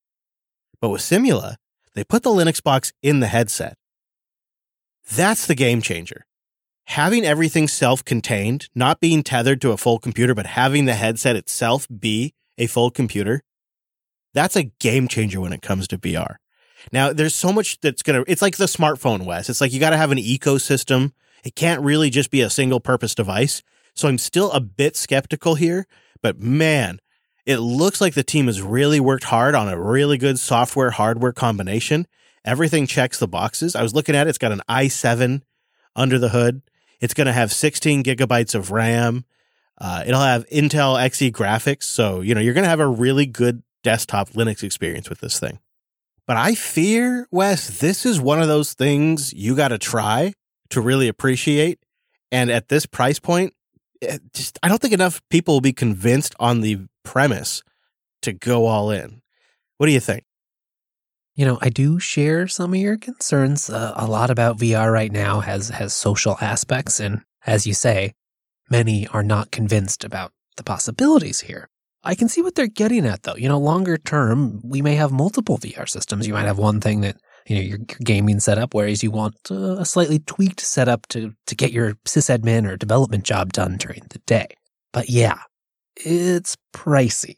But 0.81 0.91
with 0.91 1.03
Simula, 1.03 1.57
they 1.95 2.05
put 2.05 2.23
the 2.23 2.31
Linux 2.31 2.63
box 2.63 2.93
in 3.03 3.21
the 3.21 3.27
headset. 3.27 3.77
That's 5.11 5.47
the 5.47 5.55
game 5.55 5.83
changer. 5.83 6.25
Having 6.87 7.25
everything 7.25 7.69
self 7.69 8.05
contained, 8.05 8.69
not 8.75 9.01
being 9.01 9.23
tethered 9.23 9.61
to 9.61 9.73
a 9.73 9.77
full 9.77 9.99
computer, 9.99 10.35
but 10.35 10.47
having 10.47 10.87
the 10.87 10.95
headset 10.95 11.37
itself 11.37 11.87
be 11.89 12.35
a 12.57 12.67
full 12.67 12.91
computer, 12.91 13.43
that's 14.35 14.57
a 14.57 14.65
game 14.65 15.09
changer 15.09 15.41
when 15.41 15.53
it 15.53 15.63
comes 15.63 15.89
to 15.89 15.99
VR. 15.99 16.37
Now, 16.93 17.13
there's 17.13 17.35
so 17.35 17.53
much 17.53 17.81
that's 17.81 18.03
going 18.03 18.23
to, 18.23 18.31
it's 18.31 18.43
like 18.43 18.57
the 18.57 18.67
smartphone, 18.67 19.25
Wes. 19.25 19.49
It's 19.49 19.61
like 19.61 19.73
you 19.73 19.81
got 19.81 19.91
to 19.91 19.97
have 19.97 20.13
an 20.13 20.19
ecosystem. 20.19 21.13
It 21.45 21.55
can't 21.55 21.83
really 21.83 22.11
just 22.11 22.31
be 22.31 22.41
a 22.41 22.51
single 22.51 22.81
purpose 22.81 23.15
device. 23.15 23.63
So 23.95 24.09
I'm 24.09 24.19
still 24.19 24.51
a 24.53 24.61
bit 24.61 24.97
skeptical 24.97 25.57
here, 25.57 25.87
but 26.23 26.39
man, 26.39 27.01
it 27.47 27.59
looks 27.59 28.01
like 28.01 28.15
the 28.15 28.23
team 28.23 28.47
has 28.47 28.63
really 28.63 29.01
worked 29.01 29.25
hard 29.25 29.55
on 29.55 29.69
a 29.69 29.81
really 29.81 30.19
good 30.19 30.39
software 30.39 30.91
hardware 30.91 31.33
combination. 31.33 32.07
Everything 32.45 32.87
checks 32.87 33.19
the 33.19 33.27
boxes. 33.27 33.75
I 33.75 33.83
was 33.83 33.95
looking 33.95 34.15
at 34.15 34.27
it. 34.27 34.31
It's 34.31 34.39
got 34.39 34.53
an 34.53 34.63
i7 34.69 35.43
under 35.97 36.19
the 36.19 36.29
hood. 36.29 36.63
It's 37.01 37.15
going 37.15 37.27
to 37.27 37.33
have 37.33 37.53
16 37.53 38.05
gigabytes 38.05 38.55
of 38.55 38.71
RAM. 38.71 39.25
Uh, 39.79 40.05
it'll 40.07 40.21
have 40.21 40.49
Intel 40.49 40.97
Xe 40.97 41.33
graphics. 41.33 41.85
So, 41.85 42.21
you 42.21 42.35
know, 42.35 42.41
you're 42.41 42.55
going 42.55 42.65
to 42.65 42.71
have 42.71 42.81
a 42.81 42.87
really 42.87 43.27
good 43.27 43.63
desktop 43.89 44.29
Linux 44.33 44.63
experience 44.63 45.09
with 45.09 45.21
this 45.21 45.41
thing. 45.41 45.61
But 46.27 46.37
I 46.37 46.55
fear, 46.55 47.27
Wes, 47.31 47.81
this 47.81 48.05
is 48.05 48.21
one 48.21 48.39
of 48.39 48.47
those 48.47 48.75
things 48.75 49.33
you 49.33 49.57
got 49.57 49.69
to 49.69 49.79
try 49.79 50.35
to 50.69 50.83
really 50.83 51.09
appreciate. 51.09 51.79
And 52.31 52.51
at 52.51 52.69
this 52.69 52.85
price 52.85 53.19
point, 53.19 53.55
just 54.35 54.59
I 54.63 54.69
don't 54.69 54.79
think 54.79 54.93
enough 54.93 55.23
people 55.31 55.55
will 55.55 55.63
be 55.63 55.73
convinced 55.73 56.35
on 56.39 56.61
the 56.61 56.81
premise 57.03 57.63
to 58.21 58.35
go 58.35 58.67
all 58.67 58.91
in. 58.91 59.23
What 59.79 59.87
do 59.87 59.93
you 59.93 60.01
think? 60.01 60.25
You 61.35 61.47
know, 61.47 61.59
I 61.63 61.71
do 61.71 61.99
share 61.99 62.47
some 62.47 62.75
of 62.75 62.79
your 62.79 62.99
concerns. 62.99 63.71
Uh, 63.71 63.95
a 63.97 64.07
lot 64.07 64.29
about 64.29 64.59
VR 64.59 64.93
right 64.93 65.11
now 65.11 65.41
has 65.41 65.71
has 65.71 65.95
social 65.95 66.37
aspects, 66.43 67.01
and 67.01 67.23
as 67.47 67.67
you 67.67 67.73
say, 67.73 68.13
many 68.69 69.07
are 69.09 69.23
not 69.23 69.51
convinced 69.51 70.05
about 70.05 70.33
the 70.59 70.63
possibilities 70.63 71.41
here. 71.41 71.71
I 72.05 72.15
can 72.15 72.29
see 72.29 72.43
what 72.43 72.55
they're 72.55 72.67
getting 72.67 73.07
at 73.07 73.25
though. 73.25 73.37
You 73.37 73.49
know, 73.49 73.59
longer 73.59 73.97
term, 73.99 74.61
we 74.63 74.83
may 74.83 74.95
have 74.95 75.13
multiple 75.13 75.59
VR 75.59 75.89
systems. 75.89 76.27
You 76.27 76.35
might 76.35 76.47
have 76.47 76.59
one 76.59 76.81
thing 76.81 77.01
that 77.03 77.17
you 77.47 77.57
know, 77.57 77.63
your, 77.63 77.79
gaming 78.05 78.41
setup, 78.41 78.75
whereas 78.75 79.03
you 79.03 79.11
want 79.11 79.37
uh, 79.51 79.77
a 79.79 79.85
slightly 79.85 80.19
tweaked 80.21 80.61
setup 80.61 81.07
to, 81.09 81.35
to 81.47 81.55
get 81.55 81.73
your 81.73 81.95
sysadmin 82.07 82.69
or 82.69 82.77
development 82.77 83.25
job 83.25 83.53
done 83.53 83.77
during 83.79 84.03
the 84.11 84.19
day. 84.21 84.49
But 84.93 85.09
yeah, 85.09 85.39
it's 85.97 86.57
pricey. 86.75 87.37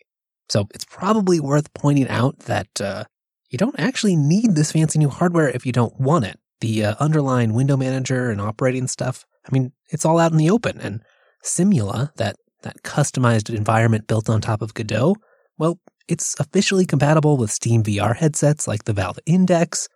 So 0.49 0.67
it's 0.75 0.85
probably 0.85 1.39
worth 1.39 1.73
pointing 1.75 2.09
out 2.09 2.41
that 2.41 2.81
uh, 2.81 3.05
you 3.51 3.59
don't 3.59 3.79
actually 3.79 4.17
need 4.17 4.55
this 4.55 4.73
fancy 4.73 4.99
new 4.99 5.09
hardware 5.09 5.49
if 5.49 5.65
you 5.65 5.73
don't 5.73 5.99
want 5.99 6.25
it. 6.25 6.39
The 6.61 6.85
uh, 6.87 6.95
underlying 6.99 7.55
window 7.55 7.77
manager 7.77 8.31
and 8.31 8.41
operating 8.41 8.89
stuff, 8.89 9.25
I 9.49 9.53
mean, 9.53 9.73
it's 9.91 10.05
all 10.05 10.19
out 10.19 10.33
in 10.33 10.39
the 10.39 10.51
open. 10.51 10.81
And 10.81 11.03
Simula, 11.45 12.15
that, 12.17 12.37
that 12.63 12.83
customized 12.83 13.55
environment 13.55 14.07
built 14.07 14.29
on 14.29 14.41
top 14.41 14.63
of 14.63 14.75
Godot, 14.75 15.17
well, 15.59 15.79
it's 16.09 16.35
officially 16.41 16.87
compatible 16.87 17.37
with 17.37 17.51
Steam 17.51 17.83
VR 17.83 18.17
headsets 18.17 18.67
like 18.67 18.85
the 18.85 18.93
Valve 18.93 19.19
Index. 19.27 19.89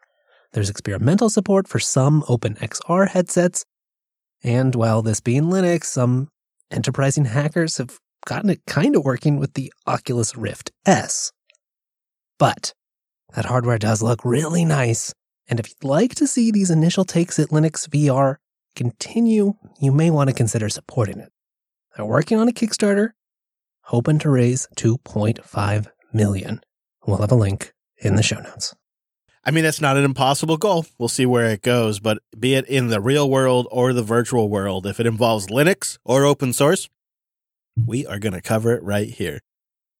There's 0.53 0.71
experimental 0.71 1.29
support 1.31 1.67
for 1.67 1.79
some 1.79 2.23
OpenXR 2.23 3.09
headsets. 3.09 3.65
And 4.43 4.75
while 4.75 5.03
this 5.03 5.21
being 5.21 5.45
Linux, 5.45 5.85
some 5.85 6.29
enterprising 6.71 7.25
hackers 7.25 7.79
have 7.79 7.99
gotten 8.27 8.51
it 8.51 8.61
kind 8.67 8.95
of 8.95 9.05
working 9.05 9.39
with 9.39 9.55
the 9.55 9.73
Oculus 9.87 10.37
Rift 10.37 10.71
S. 10.87 11.33
But 12.39 12.73
that 13.35 13.47
hardware 13.47 13.79
does 13.79 14.03
look 14.03 14.25
really 14.25 14.65
nice. 14.65 15.13
And 15.49 15.61
if 15.61 15.69
you'd 15.69 15.89
like 15.89 16.15
to 16.17 16.27
see 16.27 16.51
these 16.51 16.71
initial 16.71 17.05
takes 17.05 17.39
at 17.39 17.49
Linux 17.49 17.89
VR 17.89 18.37
continue, 18.77 19.55
you 19.81 19.93
may 19.93 20.11
want 20.11 20.31
to 20.31 20.35
consider 20.35 20.69
supporting 20.69 21.19
it. 21.19 21.31
They're 21.97 22.05
working 22.05 22.39
on 22.39 22.49
a 22.49 22.53
Kickstarter, 22.53 23.11
hoping 23.83 24.19
to 24.21 24.31
raise 24.31 24.67
2.5 24.77 25.87
million. 26.13 26.61
We'll 27.07 27.19
have 27.19 27.33
a 27.33 27.37
link 27.37 27.73
in 27.99 28.17
the 28.17 28.23
show 28.23 28.41
notes. 28.41 28.75
I 29.45 29.51
mean, 29.51 29.65
that's 29.65 29.81
not 29.81 29.97
an 29.97 30.05
impossible 30.05 30.57
goal. 30.57 30.87
We'll 30.99 31.09
see 31.09 31.27
where 31.27 31.51
it 31.51 31.63
goes, 31.63 32.01
but 32.01 32.19
be 32.39 32.55
it 32.55 32.67
in 32.67 32.89
the 32.89 33.01
real 33.01 33.29
world 33.29 33.69
or 33.71 33.93
the 33.93 34.03
virtual 34.03 34.49
world, 34.49 34.87
if 34.87 34.99
it 34.99 35.07
involves 35.07 35.49
Linux 35.49 35.99
or 36.05 36.25
open 36.25 36.53
source, 36.53 36.89
we 37.77 38.07
are 38.07 38.19
going 38.19 38.33
to 38.33 38.41
cover 38.41 38.73
it 38.73 38.83
right 38.83 39.09
here. 39.09 39.41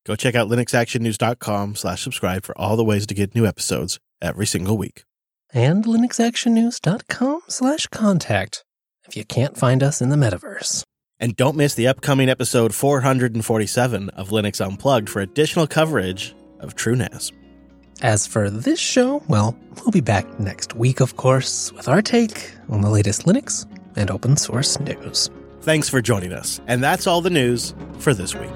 Go 0.07 0.17
check 0.17 0.35
out 0.35 0.49
linuxactionnews.com 0.49 1.77
slash 1.77 2.03
subscribe 2.03 2.45
for 2.45 2.57
all 2.59 2.77
the 2.77 2.85
ways 2.85 3.07
to 3.07 3.15
get 3.15 3.35
new 3.35 3.47
episodes 3.47 3.99
every 4.21 4.47
single 4.47 4.79
week. 4.79 5.05
And 5.53 5.85
linuxactionnews.com 5.85 7.41
slash 7.49 7.87
contact 7.89 8.65
if 9.07 9.17
you 9.17 9.25
can't 9.25 9.57
find 9.57 9.83
us 9.83 10.01
in 10.01 10.09
the 10.09 10.17
metaverse. 10.17 10.85
And 11.21 11.37
don't 11.37 11.57
miss 11.57 11.75
the 11.75 11.87
upcoming 11.87 12.29
episode 12.29 12.75
447 12.75 14.11
of 14.11 14.31
Linux 14.31 14.65
Unplugged 14.65 15.09
for 15.09 15.21
additional 15.21 15.67
coverage 15.67 16.35
of 16.61 16.75
TrueNAS. 16.75 17.33
As 18.03 18.27
for 18.27 18.51
this 18.51 18.81
show, 18.81 19.23
well, 19.29 19.57
we'll 19.77 19.93
be 19.93 20.01
back 20.01 20.41
next 20.41 20.75
week, 20.75 21.01
of 21.01 21.17
course, 21.17 21.73
with 21.73 21.89
our 21.89 22.03
take 22.03 22.53
on 22.69 22.81
the 22.81 22.91
latest 22.91 23.27
Linux 23.27 23.65
and 23.97 24.11
open 24.11 24.37
source 24.37 24.79
news. 24.81 25.31
Thanks 25.63 25.89
for 25.89 26.03
joining 26.03 26.33
us. 26.33 26.61
And 26.67 26.83
that's 26.83 27.07
all 27.07 27.21
the 27.21 27.31
news 27.31 27.75
for 27.99 28.13
this 28.13 28.35
week. 28.35 28.51